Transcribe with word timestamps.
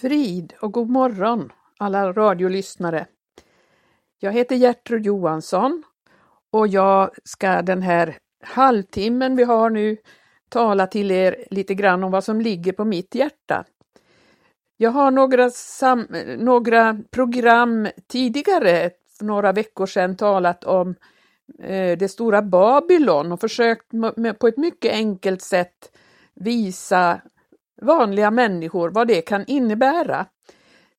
Frid 0.00 0.52
och 0.60 0.72
god 0.72 0.90
morgon 0.90 1.52
alla 1.78 2.12
radiolyssnare. 2.12 3.06
Jag 4.18 4.32
heter 4.32 4.56
Gertrud 4.56 5.06
Johansson 5.06 5.82
och 6.50 6.68
jag 6.68 7.10
ska 7.24 7.62
den 7.62 7.82
här 7.82 8.18
halvtimmen 8.44 9.36
vi 9.36 9.44
har 9.44 9.70
nu 9.70 9.96
tala 10.48 10.86
till 10.86 11.10
er 11.10 11.44
lite 11.50 11.74
grann 11.74 12.04
om 12.04 12.10
vad 12.10 12.24
som 12.24 12.40
ligger 12.40 12.72
på 12.72 12.84
mitt 12.84 13.14
hjärta. 13.14 13.64
Jag 14.76 14.90
har 14.90 15.10
några, 15.10 15.50
sam 15.50 16.06
några 16.38 16.98
program 17.10 17.88
tidigare, 18.06 18.90
för 19.18 19.24
några 19.24 19.52
veckor 19.52 19.86
sedan, 19.86 20.16
talat 20.16 20.64
om 20.64 20.94
eh, 21.62 21.98
det 21.98 22.10
stora 22.10 22.42
Babylon 22.42 23.32
och 23.32 23.40
försökt 23.40 23.90
på 24.38 24.48
ett 24.48 24.56
mycket 24.56 24.92
enkelt 24.92 25.42
sätt 25.42 25.92
visa 26.34 27.20
vanliga 27.82 28.30
människor 28.30 28.90
vad 28.90 29.08
det 29.08 29.20
kan 29.20 29.44
innebära. 29.46 30.26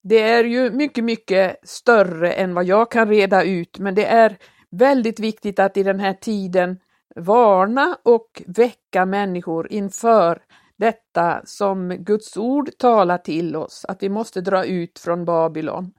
Det 0.04 0.22
är 0.22 0.44
ju 0.44 0.72
mycket, 0.72 1.04
mycket 1.04 1.58
större 1.64 2.32
än 2.32 2.54
vad 2.54 2.66
jag 2.66 2.92
kan 2.92 3.10
reda 3.10 3.44
ut, 3.44 3.80
men 3.80 3.96
det 3.96 4.06
är 4.06 4.38
väldigt 4.72 5.20
viktigt 5.20 5.60
att 5.60 5.78
i 5.78 5.84
den 5.84 6.00
här 6.00 6.14
tiden 6.14 6.80
varna 7.16 7.98
och 8.04 8.42
väcka 8.48 9.06
människor 9.06 9.72
inför 9.72 10.42
detta 10.78 11.42
som 11.46 11.90
Guds 11.90 12.38
ord 12.38 12.70
talar 12.78 13.18
till 13.18 13.56
oss, 13.56 13.86
att 13.88 14.04
vi 14.04 14.10
måste 14.10 14.42
dra 14.42 14.66
ut 14.66 15.00
från 15.00 15.26
Babylon. 15.26 15.94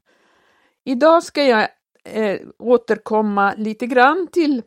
Idag 0.84 1.22
ska 1.22 1.42
jag 1.42 1.68
eh, 2.04 2.40
återkomma 2.58 3.54
lite 3.56 3.86
grann 3.86 4.28
till 4.32 4.62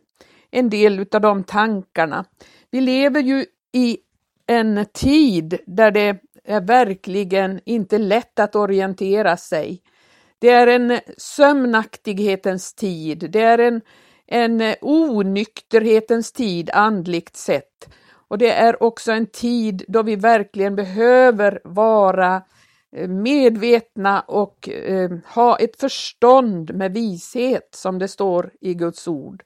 en 0.51 0.69
del 0.69 1.05
av 1.11 1.21
de 1.21 1.43
tankarna. 1.43 2.25
Vi 2.71 2.81
lever 2.81 3.21
ju 3.21 3.45
i 3.73 3.97
en 4.47 4.85
tid 4.93 5.59
där 5.65 5.91
det 5.91 6.17
är 6.43 6.61
verkligen 6.61 7.59
inte 7.65 7.97
lätt 7.97 8.39
att 8.39 8.55
orientera 8.55 9.37
sig. 9.37 9.81
Det 10.39 10.49
är 10.49 10.67
en 10.67 10.99
sömnaktighetens 11.17 12.73
tid, 12.73 13.29
det 13.31 13.41
är 13.41 13.57
en, 13.57 13.81
en 14.27 14.75
onykterhetens 14.81 16.31
tid 16.31 16.69
andligt 16.73 17.35
sett. 17.35 17.89
Och 18.27 18.37
det 18.37 18.51
är 18.51 18.83
också 18.83 19.11
en 19.11 19.27
tid 19.27 19.83
då 19.87 20.03
vi 20.03 20.15
verkligen 20.15 20.75
behöver 20.75 21.61
vara 21.63 22.41
eh, 22.95 23.07
medvetna 23.07 24.21
och 24.21 24.69
eh, 24.69 25.11
ha 25.35 25.57
ett 25.57 25.79
förstånd 25.79 26.75
med 26.75 26.93
vishet 26.93 27.69
som 27.75 27.99
det 27.99 28.07
står 28.07 28.51
i 28.61 28.73
Guds 28.73 29.07
ord. 29.07 29.43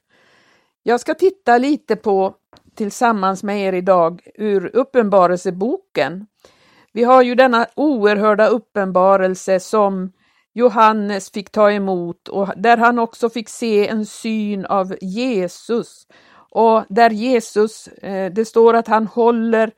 Jag 0.82 1.00
ska 1.00 1.14
titta 1.14 1.58
lite 1.58 1.96
på 1.96 2.34
tillsammans 2.76 3.42
med 3.42 3.60
er 3.60 3.72
idag 3.72 4.20
ur 4.34 4.70
Uppenbarelseboken. 4.76 6.26
Vi 6.92 7.04
har 7.04 7.22
ju 7.22 7.34
denna 7.34 7.66
oerhörda 7.74 8.46
uppenbarelse 8.46 9.60
som 9.60 10.12
Johannes 10.54 11.30
fick 11.30 11.50
ta 11.50 11.72
emot 11.72 12.28
och 12.28 12.48
där 12.56 12.76
han 12.76 12.98
också 12.98 13.30
fick 13.30 13.48
se 13.48 13.88
en 13.88 14.06
syn 14.06 14.66
av 14.66 14.96
Jesus. 15.00 16.06
Och 16.50 16.84
där 16.88 17.10
Jesus, 17.10 17.88
eh, 17.88 18.32
det 18.32 18.44
står 18.44 18.74
att 18.74 18.88
han 18.88 19.06
håller 19.06 19.72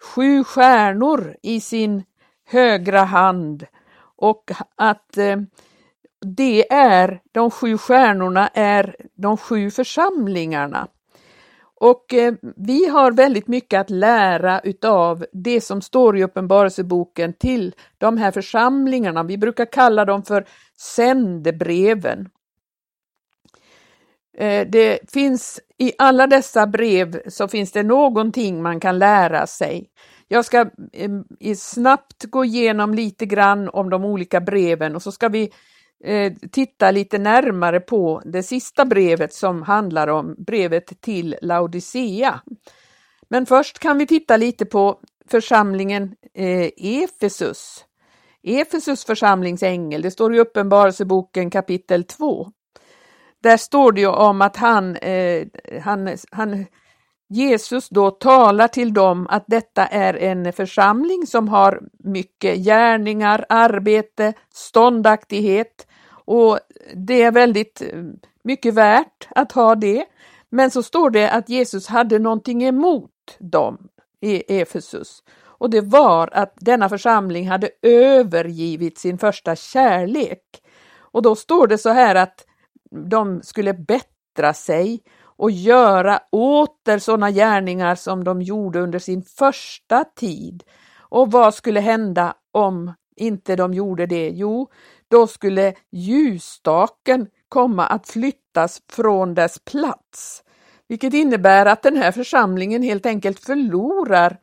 sju 0.00 0.44
stjärnor 0.44 1.36
i 1.42 1.60
sin 1.60 2.02
högra 2.46 3.02
hand 3.02 3.66
och 4.16 4.50
att 4.76 5.16
eh, 5.16 5.36
det 6.20 6.72
är, 6.72 7.20
de 7.32 7.50
sju 7.50 7.78
stjärnorna 7.78 8.48
är 8.48 8.96
de 9.14 9.36
sju 9.36 9.70
församlingarna. 9.70 10.88
Och 11.80 12.14
eh, 12.14 12.34
vi 12.56 12.88
har 12.88 13.12
väldigt 13.12 13.48
mycket 13.48 13.80
att 13.80 13.90
lära 13.90 14.60
utav 14.60 15.26
det 15.32 15.60
som 15.60 15.82
står 15.82 16.18
i 16.18 16.24
Uppenbarelseboken 16.24 17.32
till 17.32 17.74
de 17.98 18.16
här 18.16 18.30
församlingarna. 18.30 19.22
Vi 19.22 19.38
brukar 19.38 19.64
kalla 19.72 20.04
dem 20.04 20.22
för 20.22 20.44
sändebreven. 20.76 22.28
Eh, 24.38 24.66
det 24.68 25.10
finns 25.12 25.60
i 25.78 25.92
alla 25.98 26.26
dessa 26.26 26.66
brev 26.66 27.20
så 27.28 27.48
finns 27.48 27.72
det 27.72 27.82
någonting 27.82 28.62
man 28.62 28.80
kan 28.80 28.98
lära 28.98 29.46
sig. 29.46 29.90
Jag 30.28 30.44
ska 30.44 30.60
eh, 30.92 31.54
snabbt 31.56 32.24
gå 32.24 32.44
igenom 32.44 32.94
lite 32.94 33.26
grann 33.26 33.68
om 33.68 33.90
de 33.90 34.04
olika 34.04 34.40
breven 34.40 34.96
och 34.96 35.02
så 35.02 35.12
ska 35.12 35.28
vi 35.28 35.50
Eh, 36.04 36.32
titta 36.52 36.90
lite 36.90 37.18
närmare 37.18 37.80
på 37.80 38.22
det 38.24 38.42
sista 38.42 38.84
brevet 38.84 39.34
som 39.34 39.62
handlar 39.62 40.08
om 40.08 40.34
brevet 40.38 41.00
till 41.00 41.36
Laodicea. 41.42 42.40
Men 43.28 43.46
först 43.46 43.78
kan 43.78 43.98
vi 43.98 44.06
titta 44.06 44.36
lite 44.36 44.66
på 44.66 45.00
församlingen 45.30 46.14
eh, 46.34 46.70
Efesus. 46.76 47.84
Efesus 48.42 49.04
församlingsängel, 49.04 50.02
det 50.02 50.10
står 50.10 50.34
i 50.34 50.40
Uppenbarelseboken 50.40 51.50
kapitel 51.50 52.04
2. 52.04 52.52
Där 53.42 53.56
står 53.56 53.92
det 53.92 54.00
ju 54.00 54.08
om 54.08 54.42
att 54.42 54.56
han, 54.56 54.96
eh, 54.96 55.46
han, 55.82 56.16
han, 56.30 56.66
Jesus 57.28 57.88
då 57.88 58.10
talar 58.10 58.68
till 58.68 58.94
dem 58.94 59.26
att 59.30 59.44
detta 59.46 59.86
är 59.86 60.14
en 60.14 60.52
församling 60.52 61.26
som 61.26 61.48
har 61.48 61.80
mycket 61.98 62.58
gärningar, 62.58 63.44
arbete, 63.48 64.32
ståndaktighet, 64.54 65.87
och 66.28 66.58
det 66.94 67.22
är 67.22 67.32
väldigt 67.32 67.82
eh, 67.82 68.02
mycket 68.42 68.74
värt 68.74 69.28
att 69.30 69.52
ha 69.52 69.74
det. 69.74 70.04
Men 70.50 70.70
så 70.70 70.82
står 70.82 71.10
det 71.10 71.30
att 71.30 71.48
Jesus 71.48 71.86
hade 71.86 72.18
någonting 72.18 72.64
emot 72.64 73.10
dem 73.38 73.88
i 74.20 74.60
Efesus. 74.60 75.22
Och 75.40 75.70
det 75.70 75.80
var 75.80 76.28
att 76.32 76.54
denna 76.56 76.88
församling 76.88 77.48
hade 77.48 77.70
övergivit 77.82 78.98
sin 78.98 79.18
första 79.18 79.56
kärlek. 79.56 80.42
Och 80.98 81.22
då 81.22 81.34
står 81.34 81.66
det 81.66 81.78
så 81.78 81.90
här 81.90 82.14
att 82.14 82.46
de 83.10 83.42
skulle 83.42 83.74
bättra 83.74 84.54
sig 84.54 85.00
och 85.20 85.50
göra 85.50 86.20
åter 86.32 86.98
sådana 86.98 87.30
gärningar 87.30 87.94
som 87.94 88.24
de 88.24 88.42
gjorde 88.42 88.80
under 88.80 88.98
sin 88.98 89.22
första 89.22 90.04
tid. 90.04 90.64
Och 90.98 91.32
vad 91.32 91.54
skulle 91.54 91.80
hända 91.80 92.34
om 92.52 92.92
inte 93.16 93.56
de 93.56 93.74
gjorde 93.74 94.06
det? 94.06 94.28
Jo, 94.28 94.68
då 95.10 95.26
skulle 95.26 95.74
ljusstaken 95.92 97.26
komma 97.48 97.86
att 97.86 98.08
flyttas 98.08 98.82
från 98.92 99.34
dess 99.34 99.58
plats, 99.58 100.42
vilket 100.88 101.14
innebär 101.14 101.66
att 101.66 101.82
den 101.82 101.96
här 101.96 102.12
församlingen 102.12 102.82
helt 102.82 103.06
enkelt 103.06 103.40
förlorar 103.40 104.38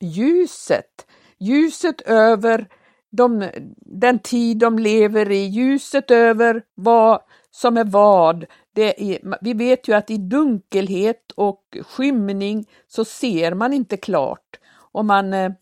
ljuset, 0.00 1.06
ljuset 1.38 2.00
över 2.00 2.68
de, 3.10 3.50
den 3.76 4.18
tid 4.18 4.58
de 4.58 4.78
lever 4.78 5.30
i, 5.30 5.46
ljuset 5.46 6.10
över 6.10 6.62
vad 6.74 7.22
som 7.50 7.76
är 7.76 7.84
vad. 7.84 8.46
Det 8.74 9.14
är, 9.14 9.38
vi 9.40 9.54
vet 9.54 9.88
ju 9.88 9.92
att 9.92 10.10
i 10.10 10.16
dunkelhet 10.16 11.32
och 11.34 11.78
skymning 11.82 12.66
så 12.88 13.04
ser 13.04 13.54
man 13.54 13.72
inte 13.72 13.96
klart 13.96 14.60
och 14.74 15.04
man 15.04 15.32
eh, 15.32 15.52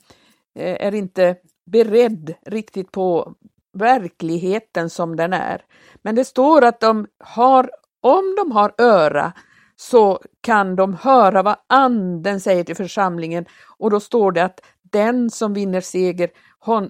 är 0.55 0.95
inte 0.95 1.37
beredd 1.67 2.35
riktigt 2.47 2.93
på 2.93 3.35
verkligheten 3.73 4.91
som 4.91 5.17
den 5.17 5.33
är. 5.33 5.65
Men 6.03 6.15
det 6.15 6.25
står 6.25 6.65
att 6.65 6.81
de 6.81 7.07
har, 7.19 7.71
om 8.01 8.35
de 8.37 8.53
har 8.53 8.75
öra 8.79 9.33
så 9.77 10.21
kan 10.41 10.77
de 10.77 10.95
höra 10.95 11.43
vad 11.43 11.57
anden 11.67 12.41
säger 12.41 12.65
till 12.65 12.77
församlingen 12.77 13.47
och 13.79 13.91
då 13.91 14.01
står 14.01 14.33
det 14.33 14.45
att 14.45 14.61
den 14.83 15.31
som 15.31 15.55
vinner 15.55 15.81
seger, 15.81 16.31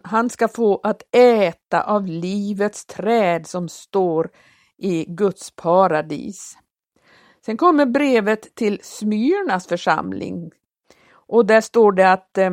han 0.03 0.31
ska 0.31 0.49
få 0.49 0.81
att 0.83 1.03
äta 1.15 1.83
av 1.83 2.07
livets 2.07 2.87
träd 2.87 3.47
som 3.47 3.69
står 3.69 4.31
i 4.79 5.05
Guds 5.09 5.51
paradis. 5.51 6.59
Sen 7.47 7.57
kommer 7.57 7.87
brevet 7.87 8.55
till 8.55 8.81
Smyrnas 8.83 9.67
församling 9.67 10.51
och 11.13 11.47
där 11.47 11.61
står 11.61 11.93
det 11.93 12.13
att 12.13 12.39
eh, 12.39 12.51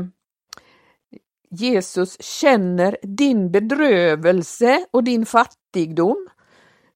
Jesus 1.49 2.21
känner 2.21 2.97
din 3.01 3.51
bedrövelse 3.51 4.85
och 4.91 5.03
din 5.03 5.25
fattigdom. 5.25 6.27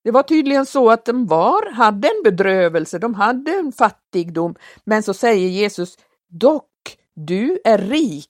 Det 0.04 0.12
var 0.12 0.24
tydligen 0.24 0.66
så 0.66 0.90
att 0.90 1.06
de 1.06 1.28
var, 1.28 1.72
hade 1.72 2.08
en 2.08 2.24
bedrövelse, 2.24 3.00
de 3.00 3.14
hade 3.14 3.52
en 3.52 3.72
fattigdom, 3.72 4.56
men 4.84 5.04
så 5.04 5.14
säger 5.14 5.48
Jesus, 5.48 5.98
dock, 6.30 6.98
du 7.16 7.60
är 7.64 7.78
rik. 7.78 8.28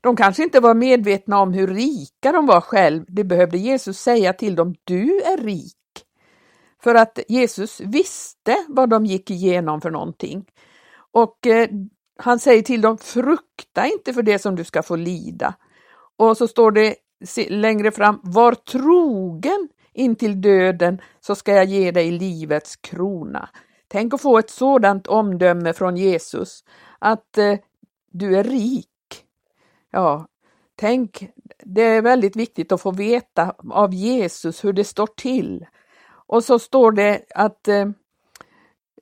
De 0.00 0.16
kanske 0.16 0.42
inte 0.42 0.60
var 0.60 0.74
medvetna 0.74 1.40
om 1.40 1.52
hur 1.52 1.66
rika 1.66 2.32
de 2.32 2.46
var 2.46 2.60
själv, 2.60 3.04
det 3.08 3.24
behövde 3.24 3.58
Jesus 3.58 3.98
säga 4.00 4.32
till 4.32 4.54
dem, 4.54 4.74
du 4.84 5.20
är 5.20 5.36
rik. 5.36 5.76
För 6.82 6.94
att 6.94 7.18
Jesus 7.28 7.80
visste 7.80 8.56
vad 8.68 8.90
de 8.90 9.06
gick 9.06 9.30
igenom 9.30 9.80
för 9.80 9.90
någonting. 9.90 10.44
Och 11.12 11.46
eh, 11.46 11.68
han 12.22 12.38
säger 12.38 12.62
till 12.62 12.80
dem, 12.80 12.98
frukta 12.98 13.86
inte 13.86 14.12
för 14.12 14.22
det 14.22 14.38
som 14.38 14.56
du 14.56 14.64
ska 14.64 14.82
få 14.82 14.96
lida. 14.96 15.54
Och 16.16 16.36
så 16.36 16.48
står 16.48 16.70
det 16.70 16.94
längre 17.48 17.90
fram, 17.90 18.20
var 18.22 18.54
trogen 18.54 19.68
intill 19.92 20.40
döden 20.40 21.00
så 21.20 21.34
ska 21.34 21.52
jag 21.52 21.64
ge 21.64 21.90
dig 21.90 22.10
livets 22.10 22.76
krona. 22.76 23.48
Tänk 23.88 24.14
att 24.14 24.22
få 24.22 24.38
ett 24.38 24.50
sådant 24.50 25.06
omdöme 25.06 25.72
från 25.72 25.96
Jesus, 25.96 26.64
att 26.98 27.38
eh, 27.38 27.58
du 28.12 28.36
är 28.36 28.44
rik. 28.44 28.88
Ja, 29.90 30.26
Tänk, 30.76 31.28
det 31.64 31.82
är 31.82 32.02
väldigt 32.02 32.36
viktigt 32.36 32.72
att 32.72 32.80
få 32.80 32.90
veta 32.90 33.54
av 33.70 33.94
Jesus 33.94 34.64
hur 34.64 34.72
det 34.72 34.84
står 34.84 35.06
till. 35.06 35.66
Och 36.26 36.44
så 36.44 36.58
står 36.58 36.92
det 36.92 37.20
att 37.34 37.68
eh, 37.68 37.76
eh 37.76 37.88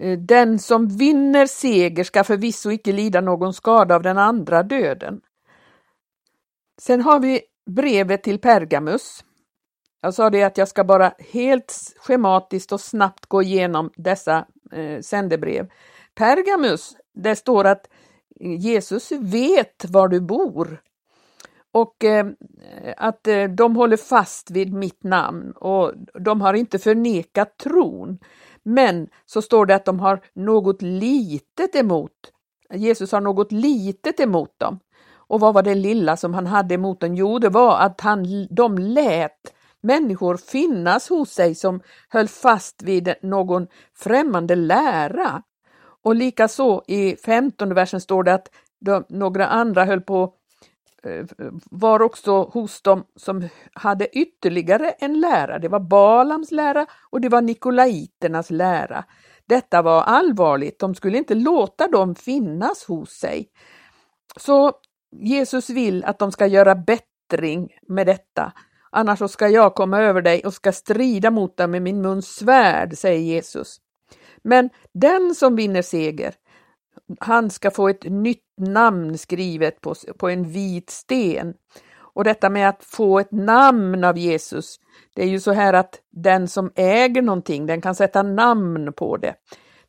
Eh, 0.01 0.19
den 0.19 0.59
som 0.59 0.89
vinner 0.89 1.47
seger 1.47 2.05
ska 2.05 2.25
förvisso 2.25 2.71
icke 2.71 2.93
lida 2.93 3.21
någon 3.21 3.55
skada 3.55 3.95
av 3.95 4.03
den 4.03 4.19
andra 4.19 4.63
döden. 4.63 5.21
Sen 6.81 7.01
har 7.01 7.21
vi 7.21 7.41
brevet 7.71 8.23
till 8.23 8.39
Pergamus. 8.39 9.25
Jag 10.03 10.15
sa 10.15 10.31
det 10.31 10.43
att 10.43 10.59
jag 10.59 10.69
ska 10.69 10.85
bara 10.85 11.13
helt 11.33 11.95
schematiskt 12.01 12.73
och 12.73 12.81
snabbt 12.81 13.27
gå 13.27 13.43
igenom 13.43 13.91
dessa 13.97 14.47
eh, 14.73 15.01
sändebrev. 15.01 15.71
Pergamus, 16.15 16.97
det 17.15 17.37
står 17.37 17.65
att 17.65 17.87
eh, 18.41 18.55
Jesus 18.55 19.13
vet 19.13 19.85
var 19.89 20.09
du 20.09 20.21
bor 20.21 20.83
och 21.73 22.05
eh, 22.05 22.27
att 22.97 23.27
eh, 23.27 23.45
de 23.45 23.77
håller 23.77 23.97
fast 23.97 24.51
vid 24.51 24.73
mitt 24.73 25.05
namn 25.05 25.53
och 25.53 25.93
de 26.21 26.41
har 26.41 26.55
inte 26.55 26.79
förnekat 26.79 27.59
tron. 27.59 28.19
Men 28.65 29.09
så 29.27 29.43
står 29.43 29.67
det 29.67 29.75
att 29.75 29.85
de 29.85 30.01
har 30.01 30.21
något 30.35 30.83
litet 30.83 31.75
emot. 31.75 32.13
Jesus 32.75 33.13
har 33.13 33.21
något 33.21 33.53
litet 33.53 34.21
emot 34.21 34.59
dem. 34.59 34.81
Och 35.13 35.41
vad 35.41 35.55
var 35.55 35.63
det 35.63 35.75
lilla 35.75 36.17
som 36.17 36.35
han 36.35 36.47
hade 36.47 36.75
emot 36.75 37.01
dem? 37.01 37.15
Jo, 37.15 37.39
det 37.39 37.49
var 37.49 37.79
att 37.79 38.01
han, 38.01 38.47
de 38.51 38.79
lät 38.79 39.55
människor 39.83 40.37
finnas 40.37 41.09
hos 41.09 41.31
sig 41.31 41.55
som 41.55 41.81
höll 42.09 42.29
fast 42.29 42.83
vid 42.83 43.15
någon 43.23 43.67
främmande 43.97 44.57
lära. 44.57 45.43
Och 46.03 46.15
likaså 46.15 46.83
i 46.87 47.17
15 47.17 47.75
versen 47.75 48.01
står 48.01 48.23
det 48.23 48.35
att 48.35 48.49
de, 48.81 49.05
några 49.09 49.47
andra 49.47 49.85
höll 49.85 50.01
på 50.01 50.35
Eh, 51.03 51.27
var 51.71 52.03
också 52.03 52.43
hos 52.43 52.83
dem 52.83 53.05
som 53.17 53.49
hade 53.73 54.19
ytterligare 54.19 54.91
en 54.91 55.21
lära. 55.21 55.59
Det 55.59 55.69
var 55.69 55.81
Balams 55.81 56.51
lära 56.51 56.87
och 57.11 57.21
det 57.21 57.29
var 57.29 57.43
Nikolaiternas 57.43 58.51
lära. 58.51 59.05
Detta 59.47 59.83
var 59.83 60.03
allvarligt, 60.03 60.79
de 60.79 60.95
skulle 60.95 61.19
inte 61.19 61.35
låta 61.35 61.89
dem 61.89 62.15
finnas 62.15 62.85
hos 62.85 63.11
sig. 63.11 63.49
Så 64.37 64.73
Jesus 65.13 65.71
vill 65.71 66.05
att 66.05 66.19
de 66.19 66.33
ska 66.33 66.47
göra 66.47 66.75
bättring 66.75 67.69
med 67.89 68.07
detta. 68.07 68.53
Annars 68.91 69.19
så 69.19 69.29
ska 69.29 69.49
jag 69.49 69.75
komma 69.75 70.01
över 70.01 70.23
dig 70.23 70.43
och 70.45 70.55
ska 70.55 70.73
strida 70.73 71.31
mot 71.31 71.57
dig 71.57 71.67
med 71.67 71.83
min 71.83 72.03
muns 72.03 72.27
svärd, 72.27 72.99
säger 72.99 73.21
Jesus. 73.21 73.77
Men 74.43 74.71
den 74.93 75.35
som 75.35 75.57
vinner 75.57 75.83
seger, 75.83 76.35
han 77.21 77.51
ska 77.51 77.71
få 77.71 77.89
ett 77.89 78.05
nytt 78.05 78.45
namn 78.57 79.19
skrivet 79.19 79.81
på, 79.81 79.95
på 80.19 80.29
en 80.29 80.45
vit 80.45 80.91
sten. 80.91 81.55
Och 82.13 82.25
detta 82.25 82.51
med 82.51 82.69
att 82.69 82.85
få 82.85 83.19
ett 83.19 83.33
namn 83.33 84.05
av 84.05 84.19
Jesus, 84.19 84.81
det 85.15 85.23
är 85.23 85.27
ju 85.27 85.41
så 85.41 85.53
här 85.53 85.73
att 85.73 86.01
den 86.11 86.49
som 86.49 86.73
äger 86.75 87.23
någonting, 87.23 87.67
den 87.67 87.81
kan 87.81 87.95
sätta 87.95 88.23
namn 88.23 88.93
på 88.93 89.17
det. 89.17 89.35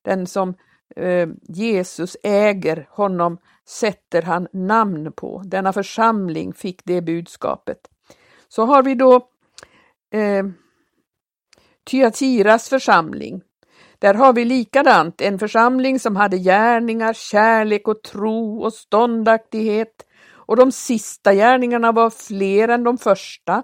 Den 0.02 0.28
som 0.28 0.54
eh, 0.96 1.30
Jesus 1.48 2.18
äger, 2.24 2.88
honom 2.90 3.38
sätter 3.68 4.22
han 4.22 4.48
namn 4.54 5.12
på. 5.12 5.42
Denna 5.46 5.74
församling 5.74 6.54
fick 6.54 6.82
det 6.86 7.02
budskapet. 7.02 7.78
Så 8.48 8.66
har 8.66 8.84
vi 8.84 8.96
då 8.96 9.16
eh, 10.12 10.46
Tyatiras 11.86 12.70
församling. 12.70 13.42
Där 14.02 14.14
har 14.14 14.34
vi 14.34 14.46
likadant 14.46 15.22
en 15.22 15.40
församling 15.40 16.00
som 16.00 16.16
hade 16.16 16.38
gärningar, 16.38 17.14
kärlek 17.14 17.88
och 17.88 18.04
tro 18.04 18.64
och 18.64 18.74
ståndaktighet. 18.74 20.06
Och 20.34 20.56
de 20.56 20.72
sista 20.72 21.34
gärningarna 21.34 21.92
var 21.92 22.10
fler 22.10 22.68
än 22.68 22.84
de 22.84 22.98
första. 22.98 23.64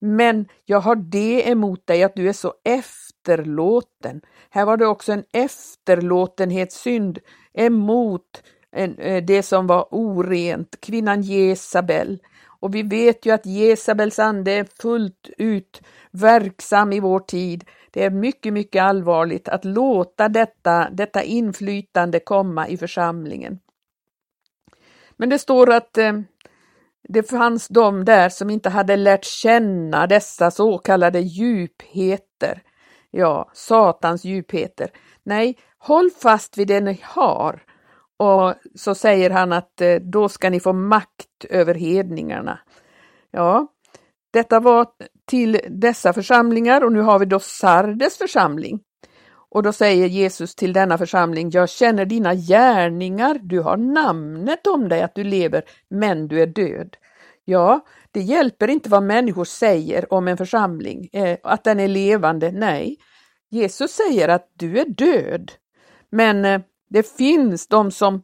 Men 0.00 0.46
jag 0.64 0.80
har 0.80 0.96
det 0.96 1.48
emot 1.48 1.86
dig 1.86 2.02
att 2.02 2.16
du 2.16 2.28
är 2.28 2.32
så 2.32 2.54
efterlåten. 2.64 4.20
Här 4.50 4.66
var 4.66 4.76
det 4.76 4.86
också 4.86 5.12
en 5.12 5.24
efterlåtenhetssynd 5.32 7.18
emot 7.54 8.42
eh, 8.76 9.24
det 9.24 9.42
som 9.42 9.66
var 9.66 9.88
orent, 9.90 10.80
kvinnan 10.80 11.22
Jesabel. 11.22 12.18
Och 12.60 12.74
vi 12.74 12.82
vet 12.82 13.26
ju 13.26 13.30
att 13.30 13.46
Jesabels 13.46 14.18
ande 14.18 14.52
är 14.52 14.66
fullt 14.82 15.30
ut 15.38 15.82
verksam 16.10 16.92
i 16.92 17.00
vår 17.00 17.20
tid. 17.20 17.64
Det 17.92 18.04
är 18.04 18.10
mycket, 18.10 18.52
mycket 18.52 18.82
allvarligt 18.82 19.48
att 19.48 19.64
låta 19.64 20.28
detta, 20.28 20.90
detta 20.90 21.22
inflytande 21.22 22.20
komma 22.20 22.68
i 22.68 22.76
församlingen. 22.76 23.58
Men 25.16 25.28
det 25.28 25.38
står 25.38 25.70
att 25.70 25.98
eh, 25.98 26.12
det 27.08 27.22
fanns 27.22 27.68
de 27.68 28.04
där 28.04 28.28
som 28.28 28.50
inte 28.50 28.70
hade 28.70 28.96
lärt 28.96 29.24
känna 29.24 30.06
dessa 30.06 30.50
så 30.50 30.78
kallade 30.78 31.20
djupheter. 31.20 32.62
Ja, 33.10 33.50
Satans 33.54 34.24
djupheter. 34.24 34.90
Nej, 35.22 35.58
håll 35.78 36.10
fast 36.10 36.58
vid 36.58 36.68
det 36.68 36.80
ni 36.80 37.00
har 37.02 37.62
och 38.22 38.54
så 38.74 38.94
säger 38.94 39.30
han 39.30 39.52
att 39.52 39.80
eh, 39.80 39.94
då 39.94 40.28
ska 40.28 40.50
ni 40.50 40.60
få 40.60 40.72
makt 40.72 41.44
över 41.50 41.74
hedningarna. 41.74 42.58
Ja, 43.30 43.66
detta 44.32 44.60
var 44.60 44.86
till 45.26 45.60
dessa 45.68 46.12
församlingar 46.12 46.84
och 46.84 46.92
nu 46.92 47.00
har 47.00 47.18
vi 47.18 47.26
då 47.26 47.38
Sardes 47.40 48.18
församling. 48.18 48.80
Och 49.50 49.62
då 49.62 49.72
säger 49.72 50.06
Jesus 50.06 50.54
till 50.54 50.72
denna 50.72 50.98
församling, 50.98 51.50
jag 51.50 51.68
känner 51.68 52.04
dina 52.04 52.34
gärningar, 52.34 53.40
du 53.42 53.60
har 53.60 53.76
namnet 53.76 54.66
om 54.66 54.88
dig 54.88 55.02
att 55.02 55.14
du 55.14 55.24
lever, 55.24 55.62
men 55.90 56.28
du 56.28 56.42
är 56.42 56.46
död. 56.46 56.96
Ja, 57.44 57.80
det 58.10 58.20
hjälper 58.20 58.68
inte 58.68 58.88
vad 58.88 59.02
människor 59.02 59.44
säger 59.44 60.12
om 60.12 60.28
en 60.28 60.36
församling, 60.36 61.08
eh, 61.12 61.38
att 61.42 61.64
den 61.64 61.80
är 61.80 61.88
levande, 61.88 62.52
nej. 62.52 62.96
Jesus 63.50 63.90
säger 63.90 64.28
att 64.28 64.50
du 64.54 64.78
är 64.78 64.84
död. 64.84 65.52
Men 66.10 66.44
eh, 66.44 66.60
det 66.90 67.16
finns 67.16 67.68
de 67.68 67.90
som 67.90 68.22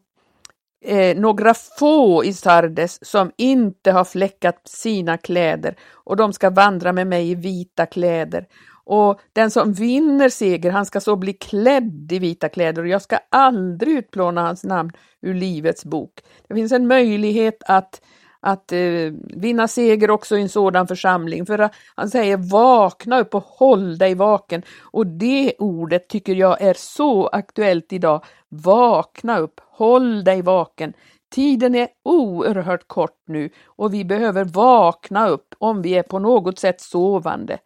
eh, 0.84 1.16
några 1.16 1.54
få 1.54 2.24
i 2.24 2.32
Sardes 2.32 3.06
som 3.06 3.30
inte 3.36 3.92
har 3.92 4.04
fläckat 4.04 4.68
sina 4.68 5.16
kläder 5.16 5.76
och 5.92 6.16
de 6.16 6.32
ska 6.32 6.50
vandra 6.50 6.92
med 6.92 7.06
mig 7.06 7.30
i 7.30 7.34
vita 7.34 7.86
kläder. 7.86 8.46
Och 8.84 9.20
den 9.32 9.50
som 9.50 9.72
vinner 9.72 10.28
seger, 10.28 10.70
han 10.70 10.86
ska 10.86 11.00
så 11.00 11.16
bli 11.16 11.32
klädd 11.32 12.12
i 12.12 12.18
vita 12.18 12.48
kläder 12.48 12.82
och 12.82 12.88
jag 12.88 13.02
ska 13.02 13.18
aldrig 13.30 13.98
utplåna 13.98 14.42
hans 14.42 14.64
namn 14.64 14.92
ur 15.22 15.34
Livets 15.34 15.84
bok. 15.84 16.12
Det 16.48 16.54
finns 16.54 16.72
en 16.72 16.86
möjlighet 16.86 17.62
att 17.66 18.00
att 18.40 18.72
eh, 18.72 19.12
vinna 19.36 19.68
seger 19.68 20.10
också 20.10 20.38
i 20.38 20.42
en 20.42 20.48
sådan 20.48 20.86
församling. 20.86 21.46
För 21.46 21.70
han 21.94 22.10
säger 22.10 22.36
vakna 22.36 23.20
upp 23.20 23.34
och 23.34 23.44
håll 23.44 23.98
dig 23.98 24.14
vaken. 24.14 24.62
Och 24.80 25.06
det 25.06 25.54
ordet 25.58 26.08
tycker 26.08 26.34
jag 26.34 26.62
är 26.62 26.74
så 26.74 27.26
aktuellt 27.26 27.92
idag. 27.92 28.24
Vakna 28.48 29.38
upp, 29.38 29.60
håll 29.64 30.24
dig 30.24 30.42
vaken. 30.42 30.92
Tiden 31.30 31.74
är 31.74 31.88
oerhört 32.04 32.88
kort 32.88 33.22
nu 33.26 33.50
och 33.66 33.94
vi 33.94 34.04
behöver 34.04 34.44
vakna 34.44 35.28
upp 35.28 35.54
om 35.58 35.82
vi 35.82 35.94
är 35.94 36.02
på 36.02 36.18
något 36.18 36.58
sätt 36.58 36.80
sovande. 36.80 37.58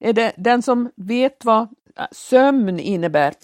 Är 0.00 0.12
det 0.12 0.32
den 0.36 0.62
som 0.62 0.90
vet 0.96 1.44
vad 1.44 1.62
eh, 1.62 2.04
sömn 2.12 2.80
innebär? 2.80 3.34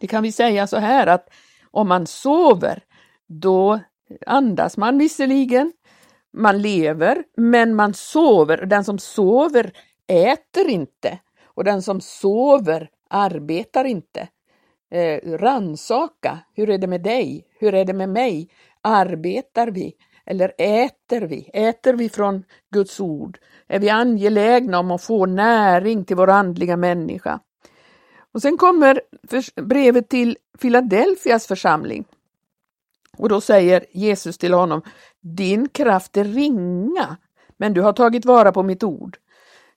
Det 0.00 0.06
kan 0.06 0.22
vi 0.22 0.32
säga 0.32 0.66
så 0.66 0.76
här 0.76 1.06
att 1.06 1.28
om 1.70 1.88
man 1.88 2.06
sover, 2.06 2.82
då 3.28 3.80
andas 4.26 4.76
man 4.76 4.98
visserligen, 4.98 5.72
man 6.32 6.62
lever, 6.62 7.24
men 7.36 7.74
man 7.74 7.94
sover. 7.94 8.66
Den 8.66 8.84
som 8.84 8.98
sover 8.98 9.72
äter 10.06 10.68
inte 10.68 11.18
och 11.44 11.64
den 11.64 11.82
som 11.82 12.00
sover 12.00 12.90
arbetar 13.10 13.84
inte. 13.84 14.28
Eh, 14.90 15.38
ransaka, 15.38 16.38
hur 16.54 16.70
är 16.70 16.78
det 16.78 16.86
med 16.86 17.02
dig? 17.02 17.46
Hur 17.58 17.74
är 17.74 17.84
det 17.84 17.92
med 17.92 18.08
mig? 18.08 18.48
Arbetar 18.82 19.66
vi 19.66 19.94
eller 20.26 20.52
äter 20.58 21.20
vi? 21.20 21.50
Äter 21.52 21.94
vi 21.94 22.08
från 22.08 22.44
Guds 22.70 23.00
ord? 23.00 23.38
Är 23.68 23.78
vi 23.78 23.90
angelägna 23.90 24.78
om 24.78 24.90
att 24.90 25.02
få 25.02 25.26
näring 25.26 26.04
till 26.04 26.16
vår 26.16 26.30
andliga 26.30 26.76
människa? 26.76 27.40
Och 28.32 28.42
sen 28.42 28.56
kommer 28.56 29.00
brevet 29.62 30.08
till 30.08 30.36
Filadelfias 30.58 31.46
församling. 31.46 32.04
Och 33.18 33.28
då 33.28 33.40
säger 33.40 33.84
Jesus 33.92 34.38
till 34.38 34.54
honom, 34.54 34.82
din 35.20 35.68
kraft 35.68 36.16
är 36.16 36.24
ringa, 36.24 37.16
men 37.56 37.74
du 37.74 37.80
har 37.80 37.92
tagit 37.92 38.24
vara 38.24 38.52
på 38.52 38.62
mitt 38.62 38.82
ord. 38.82 39.16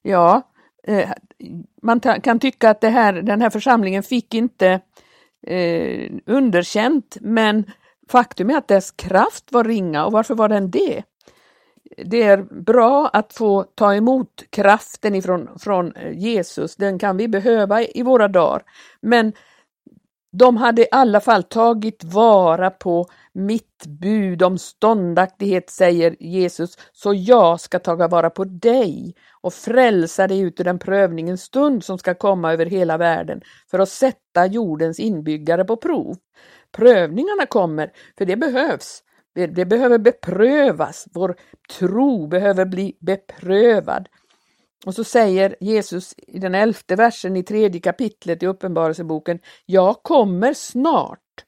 Ja, 0.01 0.41
eh, 0.87 1.09
man 1.81 1.99
kan 1.99 2.39
tycka 2.39 2.69
att 2.69 2.81
det 2.81 2.89
här, 2.89 3.13
den 3.13 3.41
här 3.41 3.49
församlingen 3.49 4.03
fick 4.03 4.33
inte 4.33 4.79
eh, 5.47 6.11
underkänt, 6.25 7.17
men 7.21 7.71
faktum 8.09 8.49
är 8.49 8.57
att 8.57 8.67
dess 8.67 8.91
kraft 8.91 9.51
var 9.51 9.63
ringa 9.63 10.05
och 10.05 10.11
varför 10.11 10.35
var 10.35 10.49
den 10.49 10.71
det? 10.71 11.03
Det 12.05 12.23
är 12.23 12.37
bra 12.63 13.09
att 13.13 13.33
få 13.33 13.63
ta 13.63 13.95
emot 13.95 14.43
kraften 14.49 15.15
ifrån, 15.15 15.49
från 15.59 15.95
eh, 15.95 16.17
Jesus, 16.17 16.75
den 16.75 16.99
kan 16.99 17.17
vi 17.17 17.27
behöva 17.27 17.83
i 17.83 18.03
våra 18.03 18.27
dagar. 18.27 18.63
Men 19.01 19.33
de 20.37 20.57
hade 20.57 20.81
i 20.81 20.87
alla 20.91 21.19
fall 21.19 21.43
tagit 21.43 22.03
vara 22.03 22.69
på 22.69 23.05
mitt 23.33 23.85
bud 23.87 24.43
om 24.43 24.57
ståndaktighet, 24.57 25.69
säger 25.69 26.15
Jesus, 26.19 26.77
så 26.91 27.13
jag 27.13 27.59
ska 27.59 27.79
taga 27.79 28.07
vara 28.07 28.29
på 28.29 28.43
dig 28.43 29.15
och 29.41 29.53
frälsa 29.53 30.27
dig 30.27 30.39
ut 30.39 30.59
ur 30.59 30.63
den 30.63 30.79
prövningens 30.79 31.41
stund 31.43 31.83
som 31.83 31.97
ska 31.97 32.13
komma 32.13 32.53
över 32.53 32.65
hela 32.65 32.97
världen 32.97 33.41
för 33.71 33.79
att 33.79 33.89
sätta 33.89 34.45
jordens 34.45 34.99
inbyggare 34.99 35.65
på 35.65 35.77
prov. 35.77 36.15
Prövningarna 36.71 37.45
kommer, 37.45 37.91
för 38.17 38.25
det 38.25 38.35
behövs. 38.35 39.01
Det 39.35 39.65
behöver 39.65 39.97
beprövas, 39.97 41.07
vår 41.13 41.35
tro 41.79 42.27
behöver 42.27 42.65
bli 42.65 42.97
beprövad. 42.99 44.07
Och 44.85 44.95
så 44.95 45.03
säger 45.03 45.55
Jesus 45.59 46.15
i 46.17 46.39
den 46.39 46.55
elfte 46.55 46.95
versen 46.95 47.37
i 47.37 47.43
tredje 47.43 47.81
kapitlet 47.81 48.43
i 48.43 48.47
Uppenbarelseboken, 48.47 49.39
Jag 49.65 50.03
kommer 50.03 50.53
snart. 50.53 51.45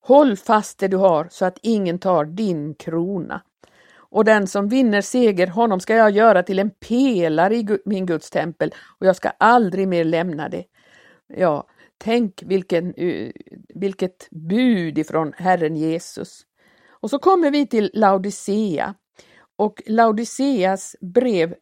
Håll 0.00 0.36
fast 0.36 0.78
det 0.78 0.88
du 0.88 0.96
har 0.96 1.28
så 1.30 1.44
att 1.44 1.58
ingen 1.62 1.98
tar 1.98 2.24
din 2.24 2.74
krona. 2.74 3.42
Och 4.10 4.24
den 4.24 4.46
som 4.46 4.68
vinner 4.68 5.00
seger, 5.00 5.46
honom 5.46 5.80
ska 5.80 5.94
jag 5.94 6.10
göra 6.10 6.42
till 6.42 6.58
en 6.58 6.70
pelare 6.70 7.56
i 7.56 7.78
min 7.84 8.06
Guds 8.06 8.30
tempel 8.30 8.74
och 8.98 9.06
jag 9.06 9.16
ska 9.16 9.28
aldrig 9.28 9.88
mer 9.88 10.04
lämna 10.04 10.48
det. 10.48 10.64
Ja, 11.26 11.68
tänk 11.98 12.42
vilken, 12.46 12.94
vilket 13.74 14.28
bud 14.30 14.98
ifrån 14.98 15.32
Herren 15.36 15.76
Jesus. 15.76 16.40
Och 16.90 17.10
så 17.10 17.18
kommer 17.18 17.50
vi 17.50 17.66
till 17.66 17.90
Laodicea. 17.94 18.94
Och 19.56 19.82
Laodiceas 19.86 20.96
brev, 21.00 21.54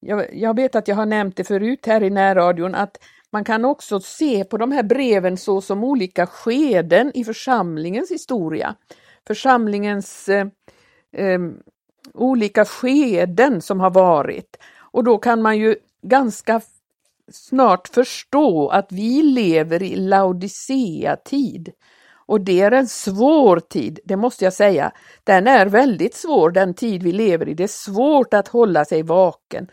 jag, 0.00 0.34
jag 0.34 0.56
vet 0.56 0.76
att 0.76 0.88
jag 0.88 0.96
har 0.96 1.06
nämnt 1.06 1.36
det 1.36 1.44
förut 1.44 1.86
här 1.86 2.02
i 2.02 2.10
närradion, 2.10 2.74
att 2.74 2.98
man 3.30 3.44
kan 3.44 3.64
också 3.64 4.00
se 4.00 4.44
på 4.44 4.56
de 4.56 4.72
här 4.72 4.82
breven 4.82 5.36
så 5.36 5.60
som 5.60 5.84
olika 5.84 6.26
skeden 6.26 7.12
i 7.14 7.24
församlingens 7.24 8.10
historia. 8.10 8.74
Församlingens 9.26 10.28
eh, 10.28 10.46
eh, 11.12 11.38
olika 12.14 12.64
skeden 12.64 13.62
som 13.62 13.80
har 13.80 13.90
varit. 13.90 14.56
Och 14.78 15.04
då 15.04 15.18
kan 15.18 15.42
man 15.42 15.58
ju 15.58 15.76
ganska 16.02 16.60
snart 17.32 17.88
förstå 17.88 18.68
att 18.68 18.92
vi 18.92 19.22
lever 19.22 19.82
i 19.82 19.96
Laodicea-tid. 19.96 21.72
Och 22.28 22.40
det 22.40 22.60
är 22.60 22.72
en 22.72 22.86
svår 22.86 23.60
tid, 23.60 24.00
det 24.04 24.16
måste 24.16 24.44
jag 24.44 24.52
säga. 24.52 24.92
Den 25.24 25.46
är 25.46 25.66
väldigt 25.66 26.14
svår, 26.14 26.50
den 26.50 26.74
tid 26.74 27.02
vi 27.02 27.12
lever 27.12 27.48
i. 27.48 27.54
Det 27.54 27.62
är 27.62 27.68
svårt 27.68 28.34
att 28.34 28.48
hålla 28.48 28.84
sig 28.84 29.02
vaken. 29.02 29.66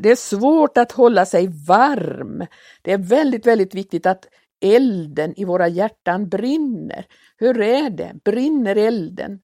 Det 0.00 0.10
är 0.10 0.16
svårt 0.16 0.78
att 0.78 0.92
hålla 0.92 1.26
sig 1.26 1.48
varm. 1.68 2.46
Det 2.82 2.92
är 2.92 2.98
väldigt, 2.98 3.46
väldigt 3.46 3.74
viktigt 3.74 4.06
att 4.06 4.24
elden 4.60 5.34
i 5.36 5.44
våra 5.44 5.68
hjärtan 5.68 6.28
brinner. 6.28 7.06
Hur 7.36 7.60
är 7.60 7.90
det? 7.90 8.12
Brinner 8.24 8.76
elden? 8.76 9.40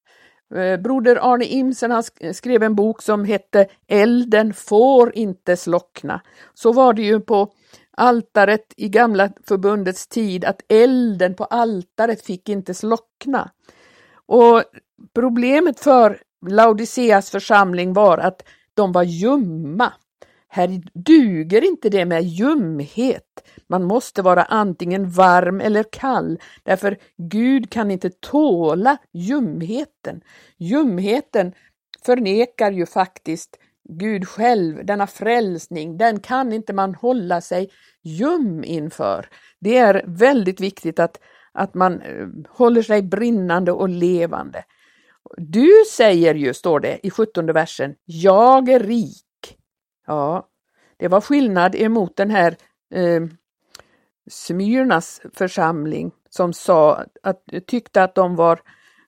Eh, 0.54 0.80
broder 0.80 1.32
Arne 1.32 1.44
Imsen 1.44 1.90
han 1.90 2.02
skrev 2.34 2.62
en 2.62 2.74
bok 2.74 3.02
som 3.02 3.24
hette 3.24 3.66
Elden 3.88 4.54
får 4.54 5.16
inte 5.16 5.56
slockna. 5.56 6.20
Så 6.54 6.72
var 6.72 6.92
det 6.92 7.02
ju 7.02 7.20
på 7.20 7.52
altaret 8.00 8.74
i 8.76 8.88
gamla 8.88 9.30
förbundets 9.48 10.06
tid 10.06 10.44
att 10.44 10.62
elden 10.68 11.34
på 11.34 11.44
altaret 11.44 12.22
fick 12.22 12.48
inte 12.48 12.74
slockna. 12.74 13.50
Och 14.26 14.62
problemet 15.14 15.80
för 15.80 16.22
Laodiceas 16.46 17.30
församling 17.30 17.92
var 17.92 18.18
att 18.18 18.42
de 18.74 18.92
var 18.92 19.02
ljumma. 19.02 19.92
Här 20.48 20.82
duger 20.94 21.64
inte 21.64 21.88
det 21.88 22.04
med 22.04 22.22
ljumhet. 22.24 23.48
Man 23.66 23.84
måste 23.84 24.22
vara 24.22 24.42
antingen 24.42 25.10
varm 25.10 25.60
eller 25.60 25.84
kall, 25.92 26.38
därför 26.62 26.98
Gud 27.16 27.70
kan 27.70 27.90
inte 27.90 28.10
tåla 28.10 28.96
ljumheten. 29.12 30.20
Ljumheten 30.56 31.52
förnekar 32.04 32.72
ju 32.72 32.86
faktiskt 32.86 33.56
Gud 33.92 34.28
själv, 34.28 34.86
denna 34.86 35.06
frälsning, 35.06 35.98
den 35.98 36.20
kan 36.20 36.52
inte 36.52 36.72
man 36.72 36.94
hålla 36.94 37.40
sig 37.40 37.70
ljum 38.02 38.64
inför. 38.64 39.28
Det 39.60 39.76
är 39.76 40.04
väldigt 40.06 40.60
viktigt 40.60 40.98
att, 40.98 41.20
att 41.52 41.74
man 41.74 42.00
eh, 42.00 42.26
håller 42.48 42.82
sig 42.82 43.02
brinnande 43.02 43.72
och 43.72 43.88
levande. 43.88 44.64
Du 45.36 45.70
säger 45.92 46.34
ju, 46.34 46.54
står 46.54 46.80
det 46.80 47.06
i 47.06 47.10
17 47.10 47.46
versen, 47.46 47.94
jag 48.04 48.68
är 48.68 48.80
rik. 48.80 49.58
Ja, 50.06 50.48
det 50.96 51.08
var 51.08 51.20
skillnad 51.20 51.74
emot 51.74 52.16
den 52.16 52.30
här 52.30 52.56
eh, 52.94 53.22
Smyrnas 54.30 55.20
församling 55.34 56.12
som 56.30 56.52
sa 56.52 57.04
att 57.22 57.42
tyckte 57.66 58.02
att 58.02 58.14
de 58.14 58.36
var, 58.36 58.60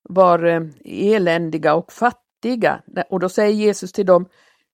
var 0.02 0.44
eh, 0.44 0.62
eländiga 0.84 1.74
och 1.74 1.92
fattiga. 1.92 2.82
Och 3.10 3.20
då 3.20 3.28
säger 3.28 3.52
Jesus 3.52 3.92
till 3.92 4.06
dem, 4.06 4.28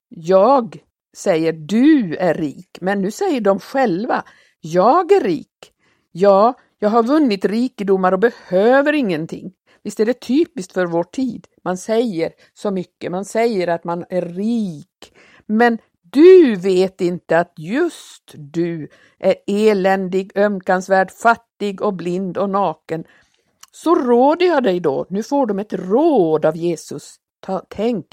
jag 0.08 0.78
säger 1.16 1.52
du 1.52 2.16
är 2.16 2.34
rik, 2.34 2.78
men 2.80 3.02
nu 3.02 3.10
säger 3.10 3.40
de 3.40 3.60
själva, 3.60 4.24
jag 4.60 5.12
är 5.12 5.20
rik. 5.20 5.72
Ja, 6.12 6.54
jag 6.78 6.88
har 6.88 7.02
vunnit 7.02 7.44
rikedomar 7.44 8.12
och 8.12 8.18
behöver 8.18 8.92
ingenting. 8.92 9.52
Visst 9.82 10.00
är 10.00 10.06
det 10.06 10.20
typiskt 10.20 10.72
för 10.72 10.86
vår 10.86 11.04
tid. 11.04 11.46
Man 11.64 11.76
säger 11.76 12.32
så 12.54 12.70
mycket, 12.70 13.10
man 13.10 13.24
säger 13.24 13.68
att 13.68 13.84
man 13.84 14.04
är 14.08 14.22
rik. 14.22 15.12
Men 15.46 15.78
du 16.02 16.56
vet 16.56 17.00
inte 17.00 17.38
att 17.38 17.52
just 17.56 18.34
du 18.34 18.88
är 19.18 19.34
eländig, 19.46 20.32
ömkansvärd, 20.34 21.10
fattig 21.10 21.82
och 21.82 21.94
blind 21.94 22.38
och 22.38 22.50
naken. 22.50 23.04
Så 23.72 23.94
råder 23.94 24.46
jag 24.46 24.62
dig 24.62 24.80
då, 24.80 25.06
nu 25.10 25.22
får 25.22 25.46
de 25.46 25.58
ett 25.58 25.72
råd 25.72 26.44
av 26.44 26.56
Jesus. 26.56 27.16
Ta, 27.40 27.62
tänk 27.68 28.06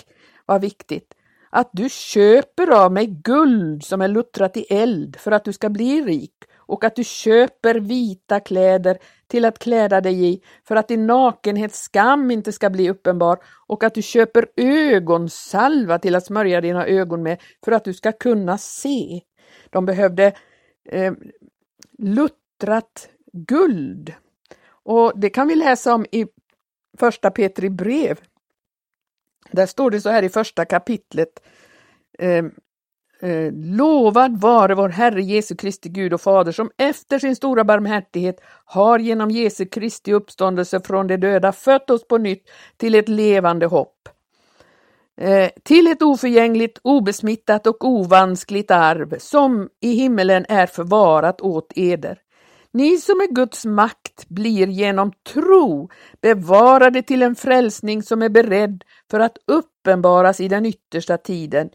vad 0.45 0.61
viktigt 0.61 1.14
att 1.55 1.69
du 1.74 1.89
köper 1.89 2.71
av 2.71 2.91
mig 2.91 3.07
guld 3.07 3.83
som 3.83 4.01
är 4.01 4.07
luttrat 4.07 4.57
i 4.57 4.62
eld 4.69 5.15
för 5.15 5.31
att 5.31 5.45
du 5.45 5.53
ska 5.53 5.69
bli 5.69 6.01
rik 6.01 6.33
och 6.55 6.83
att 6.83 6.95
du 6.95 7.03
köper 7.03 7.75
vita 7.75 8.39
kläder 8.39 8.97
till 9.27 9.45
att 9.45 9.59
kläda 9.59 10.01
dig 10.01 10.25
i 10.25 10.41
för 10.67 10.75
att 10.75 10.88
din 10.88 11.07
nakenhet 11.07 11.75
skam 11.75 12.31
inte 12.31 12.51
ska 12.51 12.69
bli 12.69 12.89
uppenbar 12.89 13.39
och 13.67 13.83
att 13.83 13.93
du 13.93 14.01
köper 14.01 14.47
ögonsalva 14.57 16.00
till 16.00 16.15
att 16.15 16.25
smörja 16.25 16.62
dina 16.62 16.85
ögon 16.85 17.24
med 17.24 17.41
för 17.65 17.71
att 17.71 17.83
du 17.83 17.93
ska 17.93 18.12
kunna 18.12 18.57
se. 18.57 19.21
De 19.69 19.85
behövde 19.85 20.33
eh, 20.89 21.13
luttrat 21.97 23.09
guld. 23.33 24.13
Och 24.67 25.19
det 25.19 25.29
kan 25.29 25.47
vi 25.47 25.55
läsa 25.55 25.93
om 25.95 26.05
i 26.12 26.25
första 27.00 27.31
Petri 27.31 27.69
brev 27.69 28.19
där 29.51 29.65
står 29.65 29.91
det 29.91 30.01
så 30.01 30.09
här 30.09 30.23
i 30.23 30.29
första 30.29 30.65
kapitlet. 30.65 31.29
Eh, 32.19 32.45
eh, 33.29 33.51
Lovad 33.53 34.41
vare 34.41 34.75
vår 34.75 34.89
Herre 34.89 35.21
Jesu 35.21 35.55
Kristi 35.55 35.89
Gud 35.89 36.13
och 36.13 36.21
Fader 36.21 36.51
som 36.51 36.71
efter 36.77 37.19
sin 37.19 37.35
stora 37.35 37.63
barmhärtighet 37.63 38.41
har 38.65 38.99
genom 38.99 39.31
Jesu 39.31 39.65
Kristi 39.65 40.13
uppståndelse 40.13 40.81
från 40.81 41.07
de 41.07 41.17
döda 41.17 41.51
fött 41.51 41.89
oss 41.89 42.07
på 42.07 42.17
nytt 42.17 42.49
till 42.77 42.95
ett 42.95 43.09
levande 43.09 43.65
hopp. 43.65 44.09
Eh, 45.21 45.49
till 45.63 45.87
ett 45.87 46.01
oförgängligt, 46.01 46.79
obesmittat 46.81 47.67
och 47.67 47.85
ovanskligt 47.85 48.71
arv 48.71 49.15
som 49.19 49.69
i 49.81 49.91
himmelen 49.91 50.45
är 50.49 50.67
förvarat 50.67 51.41
åt 51.41 51.71
eder. 51.75 52.19
Ni 52.71 52.97
som 52.97 53.21
är 53.21 53.33
Guds 53.33 53.65
makt 53.65 54.04
blir 54.27 54.67
genom 54.67 55.12
tro 55.34 55.89
bevarade 56.22 57.01
till 57.01 57.22
en 57.22 57.36
frälsning 57.36 58.03
som 58.03 58.22
är 58.22 58.29
beredd 58.29 58.84
för 59.12 59.19
att 59.19 59.38
uppenbaras 59.48 60.39
i 60.39 60.48
den 60.48 60.65
yttersta 60.65 61.17
tiden. 61.17 61.69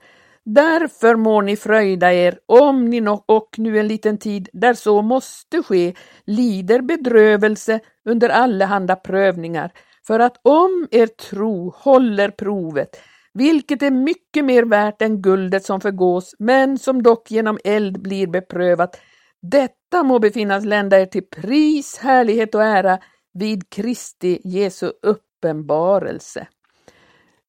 Därför 0.44 1.16
må 1.16 1.40
ni 1.40 1.56
fröjda 1.56 2.12
er 2.12 2.38
om 2.46 2.84
ni 2.84 3.06
och 3.26 3.48
nu 3.58 3.78
en 3.78 3.88
liten 3.88 4.18
tid, 4.18 4.48
där 4.52 4.74
så 4.74 5.02
måste 5.02 5.62
ske, 5.62 5.94
lider 6.24 6.80
bedrövelse 6.80 7.80
under 8.04 8.28
allehanda 8.28 8.96
prövningar, 8.96 9.72
för 10.06 10.20
att 10.20 10.40
om 10.42 10.88
er 10.90 11.06
tro 11.06 11.70
håller 11.76 12.28
provet, 12.28 13.00
vilket 13.32 13.82
är 13.82 13.90
mycket 13.90 14.44
mer 14.44 14.62
värt 14.62 15.02
än 15.02 15.22
guldet 15.22 15.64
som 15.64 15.80
förgås, 15.80 16.34
men 16.38 16.78
som 16.78 17.02
dock 17.02 17.30
genom 17.30 17.58
eld 17.64 18.02
blir 18.02 18.26
beprövat, 18.26 19.00
detta 19.42 20.02
må 20.02 20.18
befinnas 20.18 20.64
lända 20.64 21.00
er 21.00 21.06
till 21.06 21.26
pris, 21.26 21.98
härlighet 21.98 22.54
och 22.54 22.64
ära 22.64 22.98
vid 23.32 23.70
Kristi 23.70 24.40
Jesu 24.44 24.92
uppenbarelse. 25.02 26.46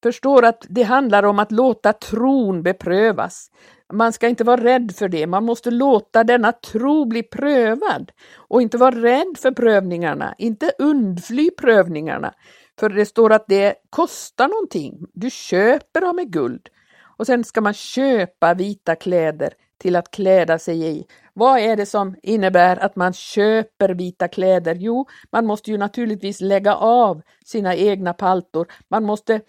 Förstår 0.02 0.44
att 0.44 0.66
det 0.68 0.82
handlar 0.82 1.22
om 1.22 1.38
att 1.38 1.52
låta 1.52 1.92
tron 1.92 2.62
beprövas. 2.62 3.50
Man 3.92 4.12
ska 4.12 4.28
inte 4.28 4.44
vara 4.44 4.64
rädd 4.64 4.92
för 4.96 5.08
det, 5.08 5.26
man 5.26 5.44
måste 5.44 5.70
låta 5.70 6.24
denna 6.24 6.52
tro 6.52 7.04
bli 7.04 7.22
prövad 7.22 8.12
och 8.36 8.62
inte 8.62 8.78
vara 8.78 8.94
rädd 8.94 9.38
för 9.38 9.50
prövningarna, 9.50 10.34
inte 10.38 10.72
undfly 10.78 11.50
prövningarna. 11.50 12.34
För 12.80 12.88
det 12.88 13.06
står 13.06 13.32
att 13.32 13.44
det 13.48 13.74
kostar 13.90 14.48
någonting. 14.48 15.06
Du 15.12 15.30
köper 15.30 16.02
av 16.02 16.14
med 16.14 16.32
guld 16.32 16.68
och 17.16 17.26
sen 17.26 17.44
ska 17.44 17.60
man 17.60 17.74
köpa 17.74 18.54
vita 18.54 18.94
kläder 18.94 19.54
till 19.82 19.96
att 19.96 20.10
kläda 20.10 20.58
sig 20.58 20.86
i. 20.88 21.06
Vad 21.34 21.58
är 21.58 21.76
det 21.76 21.86
som 21.86 22.16
innebär 22.22 22.76
att 22.76 22.96
man 22.96 23.12
köper 23.12 23.88
vita 23.88 24.28
kläder? 24.28 24.74
Jo, 24.74 25.06
man 25.32 25.46
måste 25.46 25.70
ju 25.70 25.78
naturligtvis 25.78 26.40
lägga 26.40 26.74
av 26.76 27.22
sina 27.44 27.74
egna 27.76 28.12
paltor. 28.12 28.66
Man 28.88 29.04
måste 29.04 29.40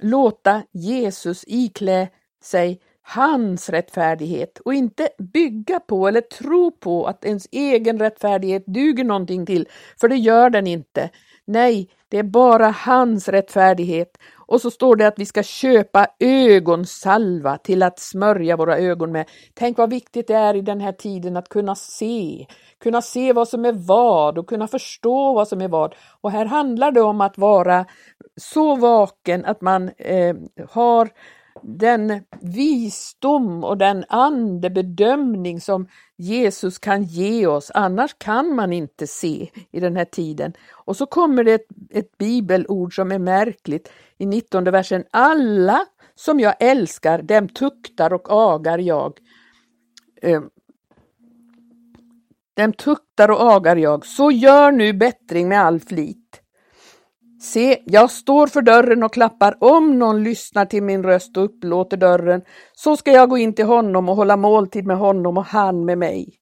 låta 0.00 0.62
Jesus 0.72 1.44
iklä 1.46 2.08
sig 2.42 2.80
hans 3.02 3.68
rättfärdighet 3.68 4.58
och 4.58 4.74
inte 4.74 5.08
bygga 5.18 5.80
på 5.80 6.08
eller 6.08 6.20
tro 6.20 6.70
på 6.70 7.06
att 7.06 7.24
ens 7.24 7.48
egen 7.52 7.98
rättfärdighet 7.98 8.66
duger 8.66 9.04
någonting 9.04 9.46
till, 9.46 9.68
för 10.00 10.08
det 10.08 10.16
gör 10.16 10.50
den 10.50 10.66
inte. 10.66 11.10
Nej, 11.44 11.90
det 12.08 12.18
är 12.18 12.22
bara 12.22 12.70
hans 12.70 13.28
rättfärdighet. 13.28 14.18
Och 14.48 14.60
så 14.60 14.70
står 14.70 14.96
det 14.96 15.06
att 15.06 15.18
vi 15.18 15.26
ska 15.26 15.42
köpa 15.42 16.06
ögonsalva 16.20 17.58
till 17.58 17.82
att 17.82 17.98
smörja 17.98 18.56
våra 18.56 18.78
ögon 18.78 19.12
med. 19.12 19.28
Tänk 19.54 19.78
vad 19.78 19.90
viktigt 19.90 20.26
det 20.26 20.34
är 20.34 20.54
i 20.54 20.60
den 20.60 20.80
här 20.80 20.92
tiden 20.92 21.36
att 21.36 21.48
kunna 21.48 21.74
se, 21.74 22.46
kunna 22.80 23.02
se 23.02 23.32
vad 23.32 23.48
som 23.48 23.64
är 23.64 23.72
vad 23.72 24.38
och 24.38 24.48
kunna 24.48 24.68
förstå 24.68 25.34
vad 25.34 25.48
som 25.48 25.60
är 25.60 25.68
vad. 25.68 25.94
Och 26.20 26.30
här 26.30 26.46
handlar 26.46 26.92
det 26.92 27.00
om 27.00 27.20
att 27.20 27.38
vara 27.38 27.86
så 28.36 28.76
vaken 28.76 29.44
att 29.44 29.60
man 29.60 29.90
eh, 29.98 30.36
har 30.70 31.08
den 31.62 32.24
visdom 32.40 33.64
och 33.64 33.78
den 33.78 34.04
andebedömning 34.08 35.60
som 35.60 35.88
Jesus 36.16 36.78
kan 36.78 37.02
ge 37.02 37.46
oss, 37.46 37.70
annars 37.74 38.14
kan 38.18 38.54
man 38.54 38.72
inte 38.72 39.06
se 39.06 39.50
i 39.70 39.80
den 39.80 39.96
här 39.96 40.04
tiden. 40.04 40.52
Och 40.72 40.96
så 40.96 41.06
kommer 41.06 41.44
det 41.44 41.52
ett, 41.52 41.66
ett 41.90 42.18
bibelord 42.18 42.94
som 42.94 43.12
är 43.12 43.18
märkligt 43.18 43.92
i 44.18 44.26
19 44.26 44.64
versen. 44.64 45.04
Alla 45.10 45.86
som 46.14 46.40
jag 46.40 46.54
älskar, 46.60 47.22
dem 47.22 47.48
tuktar 47.48 48.12
och 48.12 48.26
agar 48.28 48.78
jag. 48.78 49.18
Ehm, 50.22 50.50
dem 52.56 52.72
tuktar 52.72 53.30
och 53.30 53.52
agar 53.52 53.76
jag, 53.76 54.06
så 54.06 54.30
gör 54.30 54.72
nu 54.72 54.92
bättring 54.92 55.48
med 55.48 55.60
all 55.60 55.80
flit. 55.80 56.42
Se, 57.40 57.82
jag 57.84 58.10
står 58.10 58.46
för 58.46 58.62
dörren 58.62 59.02
och 59.02 59.12
klappar. 59.12 59.56
Om 59.60 59.98
någon 59.98 60.22
lyssnar 60.22 60.64
till 60.64 60.82
min 60.82 61.02
röst 61.02 61.36
och 61.36 61.44
upplåter 61.44 61.96
dörren, 61.96 62.42
så 62.72 62.96
ska 62.96 63.12
jag 63.12 63.28
gå 63.30 63.38
in 63.38 63.54
till 63.54 63.64
honom 63.64 64.08
och 64.08 64.16
hålla 64.16 64.36
måltid 64.36 64.86
med 64.86 64.98
honom 64.98 65.36
och 65.36 65.44
han 65.44 65.84
med 65.84 65.98
mig. 65.98 66.38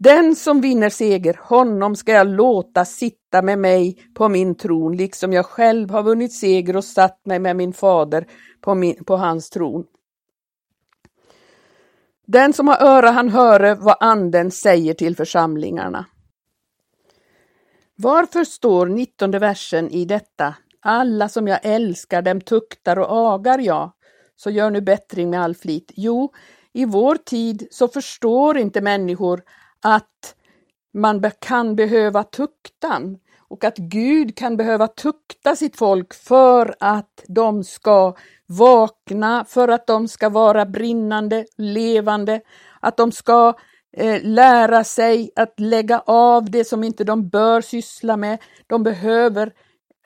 Den 0.00 0.36
som 0.36 0.60
vinner 0.60 0.90
seger, 0.90 1.40
honom 1.42 1.96
ska 1.96 2.12
jag 2.12 2.26
låta 2.26 2.84
sitta 2.84 3.42
med 3.42 3.58
mig 3.58 3.96
på 4.14 4.28
min 4.28 4.54
tron, 4.54 4.96
liksom 4.96 5.32
jag 5.32 5.46
själv 5.46 5.90
har 5.90 6.02
vunnit 6.02 6.32
seger 6.32 6.76
och 6.76 6.84
satt 6.84 7.26
mig 7.26 7.38
med 7.38 7.56
min 7.56 7.72
fader 7.72 8.26
på, 8.60 8.74
min, 8.74 9.04
på 9.04 9.16
hans 9.16 9.50
tron. 9.50 9.84
Den 12.26 12.52
som 12.52 12.68
har 12.68 12.82
öra 12.82 13.10
han 13.10 13.28
höre 13.28 13.74
vad 13.74 13.96
anden 14.00 14.50
säger 14.50 14.94
till 14.94 15.16
församlingarna. 15.16 16.06
Varför 17.98 18.44
står 18.44 18.86
nittonde 18.86 19.38
versen 19.38 19.90
i 19.90 20.04
detta? 20.04 20.54
Alla 20.80 21.28
som 21.28 21.48
jag 21.48 21.60
älskar 21.62 22.22
dem 22.22 22.40
tuktar 22.40 22.98
och 22.98 23.34
agar 23.34 23.58
jag, 23.58 23.92
så 24.36 24.50
gör 24.50 24.70
nu 24.70 24.80
bättring 24.80 25.30
med 25.30 25.40
all 25.40 25.54
flit. 25.54 25.92
Jo, 25.96 26.32
i 26.72 26.84
vår 26.84 27.16
tid 27.16 27.68
så 27.70 27.88
förstår 27.88 28.58
inte 28.58 28.80
människor 28.80 29.42
att 29.82 30.34
man 30.94 31.30
kan 31.38 31.76
behöva 31.76 32.24
tuktan 32.24 33.18
och 33.48 33.64
att 33.64 33.76
Gud 33.76 34.36
kan 34.36 34.56
behöva 34.56 34.88
tukta 34.88 35.56
sitt 35.56 35.76
folk 35.76 36.14
för 36.14 36.74
att 36.80 37.24
de 37.28 37.64
ska 37.64 38.16
vakna, 38.46 39.44
för 39.44 39.68
att 39.68 39.86
de 39.86 40.08
ska 40.08 40.28
vara 40.28 40.66
brinnande, 40.66 41.46
levande, 41.56 42.40
att 42.80 42.96
de 42.96 43.12
ska 43.12 43.54
eh, 43.96 44.20
lära 44.22 44.84
sig 44.84 45.30
att 45.36 45.60
lägga 45.60 46.02
av 46.06 46.50
det 46.50 46.64
som 46.64 46.84
inte 46.84 47.04
de 47.04 47.28
bör 47.28 47.60
syssla 47.60 48.16
med. 48.16 48.38
De 48.66 48.82
behöver 48.82 49.52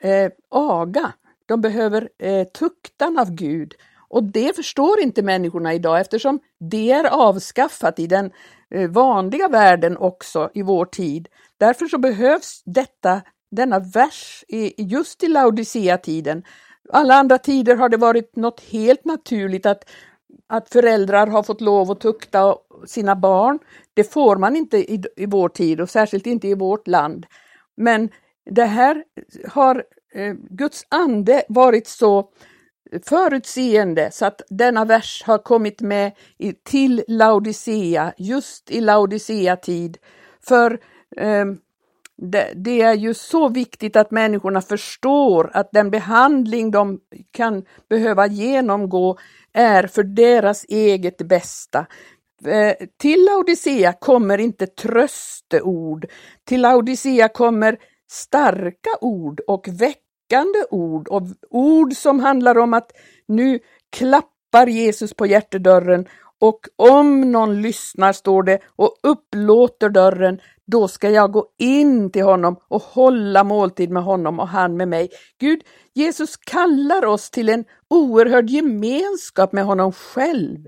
eh, 0.01 0.31
aga, 0.49 1.13
de 1.45 1.61
behöver 1.61 2.09
eh, 2.19 2.47
tuktan 2.47 3.19
av 3.19 3.31
Gud. 3.31 3.73
Och 4.09 4.23
det 4.23 4.55
förstår 4.55 4.99
inte 4.99 5.21
människorna 5.21 5.73
idag 5.73 5.99
eftersom 5.99 6.39
det 6.59 6.91
är 6.91 7.03
avskaffat 7.03 7.99
i 7.99 8.07
den 8.07 8.31
eh, 8.75 8.89
vanliga 8.89 9.47
världen 9.47 9.97
också 9.97 10.49
i 10.53 10.61
vår 10.61 10.85
tid. 10.85 11.27
Därför 11.57 11.85
så 11.85 11.97
behövs 11.97 12.61
detta, 12.65 13.21
denna 13.51 13.79
vers 13.79 14.43
i, 14.47 14.83
just 14.83 15.23
i 15.23 15.27
Laodicea-tiden. 15.27 16.43
Alla 16.89 17.15
andra 17.15 17.37
tider 17.37 17.75
har 17.75 17.89
det 17.89 17.97
varit 17.97 18.35
något 18.35 18.59
helt 18.59 19.05
naturligt 19.05 19.65
att 19.65 19.83
att 20.51 20.69
föräldrar 20.69 21.27
har 21.27 21.43
fått 21.43 21.61
lov 21.61 21.91
att 21.91 21.99
tukta 21.99 22.55
sina 22.85 23.15
barn. 23.15 23.59
Det 23.93 24.03
får 24.03 24.35
man 24.35 24.55
inte 24.55 24.77
i, 24.77 25.03
i 25.15 25.25
vår 25.25 25.49
tid 25.49 25.81
och 25.81 25.89
särskilt 25.89 26.27
inte 26.27 26.47
i 26.47 26.53
vårt 26.53 26.87
land. 26.87 27.25
Men 27.77 28.09
det 28.49 28.65
här 28.65 29.03
har 29.49 29.83
eh, 30.13 30.33
Guds 30.49 30.85
ande 30.89 31.43
varit 31.47 31.87
så 31.87 32.29
förutseende 33.05 34.09
så 34.11 34.25
att 34.25 34.41
denna 34.49 34.85
vers 34.85 35.23
har 35.25 35.37
kommit 35.37 35.81
med 35.81 36.11
i, 36.37 36.53
till 36.53 37.03
Laodicea, 37.07 38.13
just 38.17 38.71
i 38.71 38.81
Laodicea-tid. 38.81 39.97
För 40.47 40.79
eh, 41.17 41.45
det, 42.17 42.53
det, 42.55 42.81
är 42.81 42.93
ju 42.93 43.13
så 43.13 43.49
viktigt 43.49 43.95
att 43.95 44.11
människorna 44.11 44.61
förstår 44.61 45.51
att 45.53 45.71
den 45.71 45.91
behandling 45.91 46.71
de 46.71 46.99
kan 47.31 47.65
behöva 47.89 48.27
genomgå 48.27 49.17
är 49.53 49.87
för 49.87 50.03
deras 50.03 50.65
eget 50.69 51.17
bästa. 51.17 51.85
Eh, 52.45 52.87
till 52.97 53.25
Laodicea 53.25 53.93
kommer 53.93 54.37
inte 54.37 54.67
trösteord, 54.67 56.05
till 56.47 56.61
Laodicea 56.61 57.27
kommer 57.27 57.77
starka 58.11 58.89
ord 59.01 59.41
och 59.47 59.67
väckande 59.67 60.59
ord 60.69 61.07
och 61.07 61.21
ord 61.49 61.93
som 61.93 62.19
handlar 62.19 62.57
om 62.57 62.73
att 62.73 62.91
nu 63.27 63.59
klappar 63.89 64.67
Jesus 64.67 65.13
på 65.13 65.25
hjärtedörren 65.25 66.05
och 66.39 66.59
om 66.75 67.31
någon 67.31 67.61
lyssnar, 67.61 68.13
står 68.13 68.43
det, 68.43 68.59
och 68.75 68.95
upplåter 69.03 69.89
dörren, 69.89 70.39
då 70.71 70.87
ska 70.87 71.09
jag 71.09 71.31
gå 71.31 71.45
in 71.57 72.11
till 72.11 72.23
honom 72.23 72.55
och 72.67 72.81
hålla 72.81 73.43
måltid 73.43 73.89
med 73.89 74.03
honom 74.03 74.39
och 74.39 74.47
han 74.47 74.77
med 74.77 74.87
mig. 74.87 75.09
Gud, 75.39 75.61
Jesus 75.93 76.37
kallar 76.37 77.05
oss 77.05 77.29
till 77.29 77.49
en 77.49 77.65
oerhörd 77.89 78.49
gemenskap 78.49 79.53
med 79.53 79.65
honom 79.65 79.91
själv. 79.91 80.67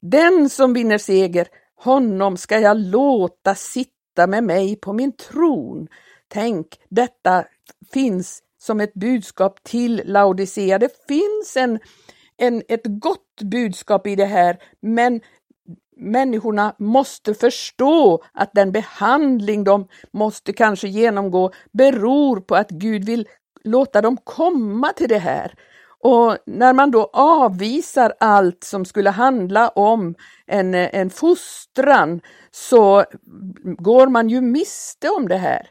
Den 0.00 0.48
som 0.50 0.72
vinner 0.72 0.98
seger, 0.98 1.48
honom 1.76 2.36
ska 2.36 2.58
jag 2.58 2.76
låta 2.76 3.54
sitta 3.54 4.26
med 4.26 4.44
mig 4.44 4.76
på 4.76 4.92
min 4.92 5.12
tron. 5.12 5.88
Tänk, 6.28 6.66
detta 6.88 7.44
finns 7.92 8.42
som 8.58 8.80
ett 8.80 8.94
budskap 8.94 9.62
till 9.64 10.02
Laodicea. 10.04 10.78
Det 10.78 11.06
finns 11.08 11.56
en, 11.56 11.78
en, 12.36 12.62
ett 12.68 12.84
gott 12.84 13.42
budskap 13.42 14.06
i 14.06 14.16
det 14.16 14.24
här, 14.24 14.58
men 14.80 15.20
människorna 16.00 16.74
måste 16.78 17.34
förstå 17.34 18.22
att 18.32 18.50
den 18.54 18.72
behandling 18.72 19.64
de 19.64 19.88
måste 20.12 20.52
kanske 20.52 20.88
genomgå 20.88 21.50
beror 21.72 22.40
på 22.40 22.56
att 22.56 22.70
Gud 22.70 23.04
vill 23.04 23.28
låta 23.64 24.02
dem 24.02 24.16
komma 24.24 24.92
till 24.92 25.08
det 25.08 25.18
här. 25.18 25.54
Och 26.02 26.36
när 26.46 26.72
man 26.72 26.90
då 26.90 27.10
avvisar 27.12 28.12
allt 28.20 28.64
som 28.64 28.84
skulle 28.84 29.10
handla 29.10 29.68
om 29.68 30.14
en, 30.46 30.74
en 30.74 31.10
fostran 31.10 32.20
så 32.50 33.04
går 33.62 34.08
man 34.08 34.28
ju 34.28 34.40
miste 34.40 35.08
om 35.08 35.28
det 35.28 35.36
här. 35.36 35.70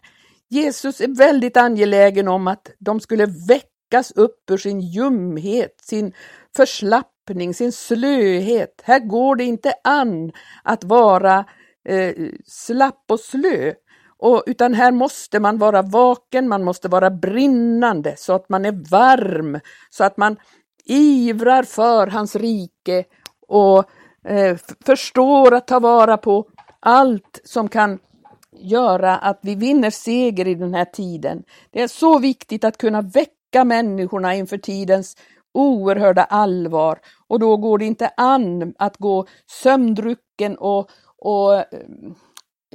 Jesus 0.49 1.01
är 1.01 1.17
väldigt 1.17 1.57
angelägen 1.57 2.27
om 2.27 2.47
att 2.47 2.71
de 2.79 2.99
skulle 2.99 3.25
väckas 3.25 4.11
upp 4.11 4.51
ur 4.51 4.57
sin 4.57 4.81
ljumhet, 4.81 5.81
sin 5.81 6.13
förslappning, 7.29 7.53
sin 7.53 7.71
slöhet. 7.71 8.81
Här 8.83 8.99
går 8.99 9.35
det 9.35 9.43
inte 9.43 9.73
an 9.83 10.31
att 10.63 10.83
vara 10.83 11.45
eh, 11.85 12.13
slapp 12.45 13.05
och 13.09 13.19
slö. 13.19 13.73
Och, 14.21 14.43
utan 14.47 14.73
här 14.73 14.91
måste 14.91 15.39
man 15.39 15.57
vara 15.57 15.81
vaken, 15.81 16.47
man 16.47 16.63
måste 16.63 16.87
vara 16.87 17.09
brinnande 17.09 18.15
så 18.17 18.33
att 18.33 18.49
man 18.49 18.65
är 18.65 18.89
varm, 18.91 19.59
så 19.89 20.03
att 20.03 20.17
man 20.17 20.37
ivrar 20.85 21.63
för 21.63 22.07
hans 22.07 22.35
rike 22.35 23.05
och 23.47 23.83
eh, 24.25 24.57
förstår 24.85 25.53
att 25.53 25.67
ta 25.67 25.79
vara 25.79 26.17
på 26.17 26.45
allt 26.81 27.41
som 27.43 27.69
kan 27.69 27.99
göra 28.51 29.17
att 29.17 29.39
vi 29.43 29.55
vinner 29.55 29.91
seger 29.91 30.47
i 30.47 30.55
den 30.55 30.73
här 30.73 30.85
tiden. 30.85 31.43
Det 31.71 31.81
är 31.81 31.87
så 31.87 32.19
viktigt 32.19 32.63
att 32.63 32.77
kunna 32.77 33.01
väcka 33.01 33.65
människorna 33.65 34.35
inför 34.35 34.57
tidens 34.57 35.15
oerhörda 35.53 36.23
allvar 36.23 36.99
och 37.27 37.39
då 37.39 37.57
går 37.57 37.77
det 37.77 37.85
inte 37.85 38.11
an 38.17 38.73
att 38.79 38.97
gå 38.97 39.25
sömndrucken 39.45 40.57
och, 40.57 40.89
och 41.17 41.55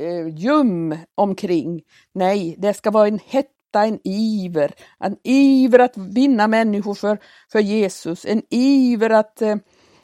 eh, 0.01 0.29
ljum 0.29 0.97
omkring. 1.15 1.83
Nej, 2.13 2.55
det 2.59 2.75
ska 2.75 2.91
vara 2.91 3.09
en 3.09 3.21
hetta, 3.27 3.85
en 3.85 4.01
iver, 4.05 4.75
en 4.99 5.17
iver 5.23 5.79
att 5.79 5.97
vinna 5.97 6.49
människor 6.49 6.95
för, 6.95 7.19
för 7.53 7.61
Jesus, 7.61 8.25
en 8.25 8.43
iver 8.51 9.11
att, 9.11 9.43
eh, 9.43 9.57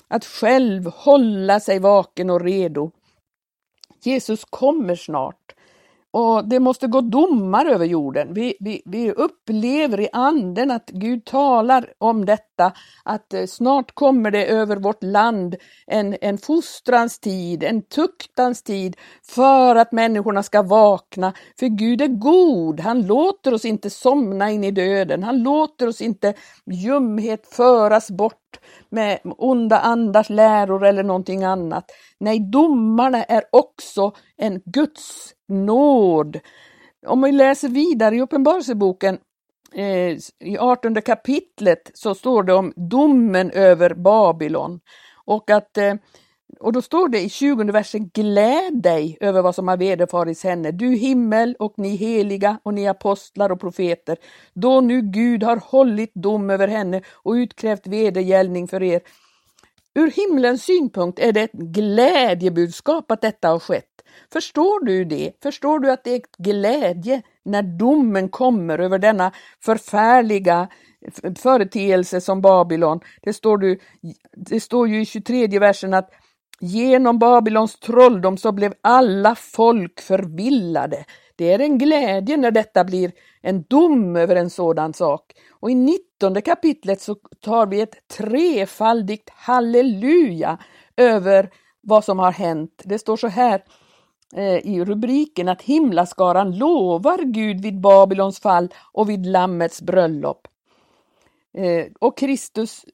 att 0.08 0.24
själv 0.24 0.86
hålla 0.86 1.60
sig 1.60 1.78
vaken 1.78 2.30
och 2.30 2.40
redo. 2.40 2.90
Jesus 4.02 4.44
kommer 4.44 4.94
snart. 4.94 5.54
Och 6.12 6.48
det 6.48 6.60
måste 6.60 6.86
gå 6.86 7.00
domar 7.00 7.66
över 7.66 7.86
jorden. 7.86 8.34
Vi, 8.34 8.54
vi, 8.60 8.82
vi 8.84 9.12
upplever 9.12 10.00
i 10.00 10.08
anden 10.12 10.70
att 10.70 10.90
Gud 10.90 11.24
talar 11.24 11.92
om 11.98 12.24
detta, 12.24 12.72
att 13.04 13.34
eh, 13.34 13.46
snart 13.46 13.94
kommer 13.94 14.30
det 14.30 14.46
över 14.46 14.76
vårt 14.76 15.02
land 15.02 15.56
en, 15.86 16.16
en 16.20 16.38
fostrans 16.38 17.18
tid, 17.18 17.62
en 17.62 17.82
tuktans 17.82 18.62
tid 18.62 18.96
för 19.22 19.76
att 19.76 19.92
människorna 19.92 20.42
ska 20.42 20.62
vakna. 20.62 21.32
För 21.58 21.66
Gud 21.66 22.02
är 22.02 22.06
god, 22.06 22.80
han 22.80 23.06
låter 23.06 23.54
oss 23.54 23.64
inte 23.64 23.90
somna 23.90 24.50
in 24.50 24.64
i 24.64 24.70
döden, 24.70 25.22
han 25.22 25.42
låter 25.42 25.86
oss 25.86 26.00
inte 26.00 26.34
ljumhet 26.66 27.46
föras 27.46 28.10
bort 28.10 28.49
med 28.88 29.18
onda 29.24 29.78
andars 29.78 30.30
läror 30.30 30.84
eller 30.84 31.02
någonting 31.02 31.44
annat. 31.44 31.90
Nej, 32.20 32.40
domarna 32.40 33.24
är 33.24 33.42
också 33.52 34.12
en 34.36 34.62
Guds 34.64 35.34
nåd. 35.48 36.40
Om 37.06 37.22
vi 37.22 37.32
läser 37.32 37.68
vidare 37.68 38.16
i 38.16 38.20
Uppenbarelseboken 38.20 39.18
eh, 39.74 40.16
i 40.44 40.58
18 40.58 41.02
kapitlet 41.02 41.90
så 41.94 42.14
står 42.14 42.42
det 42.42 42.54
om 42.54 42.72
domen 42.76 43.50
över 43.50 43.94
Babylon. 43.94 44.80
Och, 45.24 45.50
att, 45.50 45.78
eh, 45.78 45.94
och 46.58 46.72
då 46.72 46.82
står 46.82 47.08
det 47.08 47.20
i 47.20 47.28
20 47.28 47.64
versen, 47.64 48.08
gläd 48.14 48.82
dig 48.82 49.18
över 49.20 49.42
vad 49.42 49.54
som 49.54 49.68
har 49.68 49.76
vederfarits 49.76 50.44
henne, 50.44 50.70
du 50.70 50.94
himmel 50.94 51.56
och 51.58 51.74
ni 51.76 51.96
heliga 51.96 52.58
och 52.62 52.74
ni 52.74 52.88
apostlar 52.88 53.52
och 53.52 53.60
profeter, 53.60 54.16
då 54.54 54.80
nu 54.80 55.02
Gud 55.02 55.42
har 55.42 55.56
hållit 55.56 56.14
dom 56.14 56.50
över 56.50 56.68
henne 56.68 57.02
och 57.12 57.32
utkrävt 57.32 57.86
vedergällning 57.86 58.68
för 58.68 58.82
er. 58.82 59.00
Ur 59.94 60.10
himlens 60.10 60.62
synpunkt 60.64 61.18
är 61.18 61.32
det 61.32 61.40
ett 61.40 61.52
glädjebudskap 61.52 63.10
att 63.10 63.20
detta 63.20 63.48
har 63.48 63.58
skett. 63.58 63.86
Förstår 64.32 64.84
du 64.84 65.04
det? 65.04 65.32
Förstår 65.42 65.78
du 65.78 65.90
att 65.90 66.04
det 66.04 66.14
är 66.14 66.22
glädje 66.38 67.22
när 67.44 67.62
domen 67.62 68.28
kommer 68.28 68.78
över 68.78 68.98
denna 68.98 69.32
förfärliga 69.64 70.68
företeelse 71.38 72.20
som 72.20 72.40
Babylon? 72.40 73.00
Det 73.22 73.32
står, 73.32 73.58
du, 73.58 73.78
det 74.32 74.60
står 74.60 74.88
ju 74.88 75.00
i 75.00 75.06
23 75.06 75.58
versen 75.58 75.94
att 75.94 76.10
genom 76.60 77.18
Babylons 77.18 77.78
trolldom 77.78 78.36
så 78.36 78.52
blev 78.52 78.74
alla 78.80 79.34
folk 79.34 80.00
förvillade. 80.00 81.04
Det 81.36 81.52
är 81.52 81.58
en 81.58 81.78
glädje 81.78 82.36
när 82.36 82.50
detta 82.50 82.84
blir 82.84 83.12
en 83.40 83.62
dom 83.62 84.16
över 84.16 84.36
en 84.36 84.50
sådan 84.50 84.92
sak. 84.92 85.32
Och 85.50 85.70
i 85.70 85.74
19 85.74 86.42
kapitlet 86.42 87.00
så 87.00 87.14
tar 87.40 87.66
vi 87.66 87.80
ett 87.80 88.08
trefaldigt 88.08 89.30
halleluja 89.30 90.58
över 90.96 91.50
vad 91.80 92.04
som 92.04 92.18
har 92.18 92.32
hänt. 92.32 92.82
Det 92.84 92.98
står 92.98 93.16
så 93.16 93.28
här 93.28 93.64
eh, 94.36 94.56
i 94.56 94.84
rubriken 94.84 95.48
att 95.48 95.62
himlaskaran 95.62 96.58
lovar 96.58 97.18
Gud 97.18 97.60
vid 97.60 97.80
Babylons 97.80 98.40
fall 98.40 98.68
och 98.92 99.10
vid 99.10 99.26
Lammets 99.26 99.82
bröllop. 99.82 100.48
Eh, 101.54 101.86
och 101.98 102.18
Kristus 102.18 102.84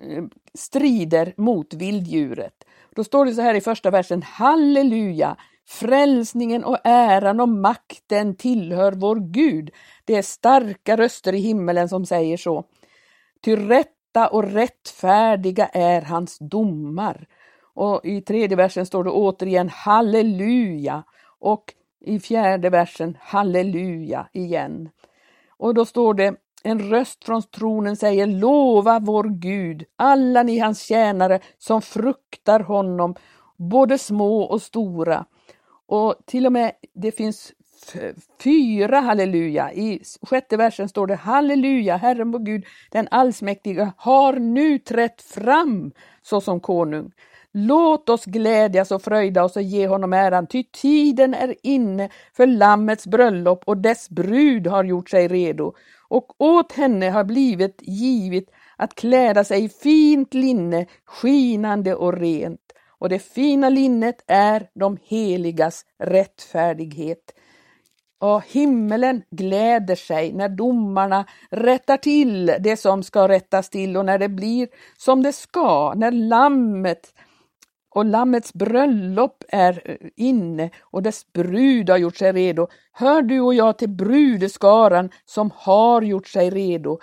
eh, 0.00 0.24
strider 0.54 1.34
mot 1.36 1.74
vilddjuret. 1.74 2.59
Då 2.94 3.04
står 3.04 3.24
det 3.24 3.34
så 3.34 3.42
här 3.42 3.54
i 3.54 3.60
första 3.60 3.90
versen, 3.90 4.22
halleluja, 4.22 5.36
frälsningen 5.68 6.64
och 6.64 6.78
äran 6.84 7.40
och 7.40 7.48
makten 7.48 8.36
tillhör 8.36 8.92
vår 8.92 9.16
Gud. 9.16 9.70
Det 10.04 10.16
är 10.16 10.22
starka 10.22 10.96
röster 10.96 11.32
i 11.32 11.38
himmelen 11.38 11.88
som 11.88 12.06
säger 12.06 12.36
så. 12.36 12.64
Ty 13.44 13.56
rätta 13.56 14.28
och 14.28 14.44
rättfärdiga 14.44 15.66
är 15.66 16.02
hans 16.02 16.38
domar 16.38 17.26
och 17.74 18.00
i 18.04 18.22
tredje 18.22 18.56
versen 18.56 18.86
står 18.86 19.04
det 19.04 19.10
återigen 19.10 19.68
halleluja 19.68 21.04
och 21.38 21.74
i 22.00 22.20
fjärde 22.20 22.70
versen 22.70 23.16
halleluja 23.20 24.28
igen. 24.32 24.88
Och 25.48 25.74
då 25.74 25.84
står 25.84 26.14
det 26.14 26.34
en 26.62 26.90
röst 26.90 27.24
från 27.24 27.42
tronen 27.42 27.96
säger 27.96 28.26
lova 28.26 28.98
vår 28.98 29.24
Gud, 29.24 29.84
alla 29.96 30.42
ni 30.42 30.58
hans 30.58 30.82
tjänare 30.82 31.40
som 31.58 31.82
fruktar 31.82 32.60
honom, 32.60 33.14
både 33.56 33.98
små 33.98 34.42
och 34.42 34.62
stora. 34.62 35.24
Och 35.86 36.14
till 36.26 36.46
och 36.46 36.52
med 36.52 36.72
det 36.94 37.12
finns 37.12 37.52
fyra 38.42 39.00
halleluja. 39.00 39.72
I 39.72 40.02
sjätte 40.22 40.56
versen 40.56 40.88
står 40.88 41.06
det 41.06 41.14
halleluja, 41.14 41.96
Herren 41.96 42.30
vår 42.30 42.38
Gud, 42.38 42.64
den 42.90 43.08
allsmäktige, 43.10 43.92
har 43.96 44.32
nu 44.32 44.78
trätt 44.78 45.22
fram 45.22 45.92
såsom 46.22 46.60
konung. 46.60 47.12
Låt 47.52 48.08
oss 48.08 48.24
glädjas 48.24 48.90
och 48.90 49.02
fröjda 49.02 49.44
oss 49.44 49.56
och 49.56 49.62
ge 49.62 49.86
honom 49.86 50.12
äran, 50.12 50.46
ty 50.46 50.64
tiden 50.64 51.34
är 51.34 51.54
inne 51.62 52.08
för 52.36 52.46
Lammets 52.46 53.06
bröllop 53.06 53.62
och 53.66 53.76
dess 53.76 54.10
brud 54.10 54.66
har 54.66 54.84
gjort 54.84 55.10
sig 55.10 55.28
redo. 55.28 55.72
Och 56.10 56.40
åt 56.40 56.72
henne 56.72 57.10
har 57.10 57.24
blivit 57.24 57.82
givet 57.82 58.44
att 58.76 58.94
kläda 58.94 59.44
sig 59.44 59.64
i 59.64 59.68
fint 59.68 60.34
linne, 60.34 60.86
skinande 61.04 61.94
och 61.94 62.12
rent. 62.12 62.60
Och 62.98 63.08
det 63.08 63.18
fina 63.18 63.68
linnet 63.68 64.24
är 64.26 64.68
de 64.74 64.98
heligas 65.04 65.84
rättfärdighet. 65.98 67.34
Och 68.18 68.42
himmelen 68.46 69.22
gläder 69.30 69.94
sig 69.94 70.32
när 70.32 70.48
domarna 70.48 71.24
rättar 71.50 71.96
till 71.96 72.46
det 72.46 72.76
som 72.76 73.02
ska 73.02 73.28
rättas 73.28 73.70
till 73.70 73.96
och 73.96 74.04
när 74.04 74.18
det 74.18 74.28
blir 74.28 74.68
som 74.96 75.22
det 75.22 75.32
ska, 75.32 75.94
när 75.96 76.10
lammet 76.10 77.14
och 77.90 78.04
Lammets 78.04 78.52
bröllop 78.52 79.44
är 79.48 79.82
eh, 79.84 80.08
inne 80.16 80.70
och 80.80 81.02
dess 81.02 81.32
brud 81.32 81.90
har 81.90 81.96
gjort 81.96 82.16
sig 82.16 82.32
redo. 82.32 82.68
Hör 82.92 83.22
du 83.22 83.40
och 83.40 83.54
jag 83.54 83.78
till 83.78 83.88
brudeskaran 83.88 85.10
som 85.24 85.50
har 85.54 86.02
gjort 86.02 86.28
sig 86.28 86.50
redo. 86.50 86.98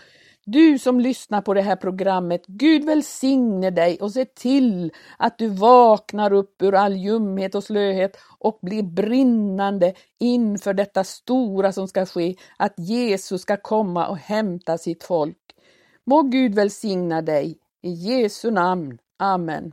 Du 0.46 0.80
som 0.80 1.00
lyssnar 1.00 1.42
på 1.42 1.54
det 1.54 1.62
här 1.62 1.76
programmet, 1.76 2.44
Gud 2.48 2.86
välsigne 2.86 3.70
dig 3.70 3.98
och 4.02 4.12
se 4.12 4.26
till 4.26 4.92
att 5.18 5.38
du 5.38 5.48
vaknar 5.48 6.34
upp 6.34 6.62
ur 6.62 6.76
all 6.76 6.96
ljumhet 6.96 7.56
och 7.56 7.64
slöhet 7.64 8.18
och 8.40 8.60
blir 8.62 8.84
brinnande 8.84 9.94
inför 10.20 10.74
detta 10.74 11.04
stora 11.04 11.72
som 11.72 11.88
ska 11.88 12.06
ske, 12.06 12.36
att 12.58 12.74
Jesus 12.78 13.42
ska 13.42 13.58
komma 13.58 14.08
och 14.08 14.18
hämta 14.18 14.78
sitt 14.78 15.04
folk. 15.04 15.38
Må 16.06 16.22
Gud 16.22 16.56
välsigna 16.56 17.22
dig. 17.22 17.58
I 17.82 17.90
Jesu 17.90 18.52
namn. 18.52 18.98
Amen. 19.18 19.72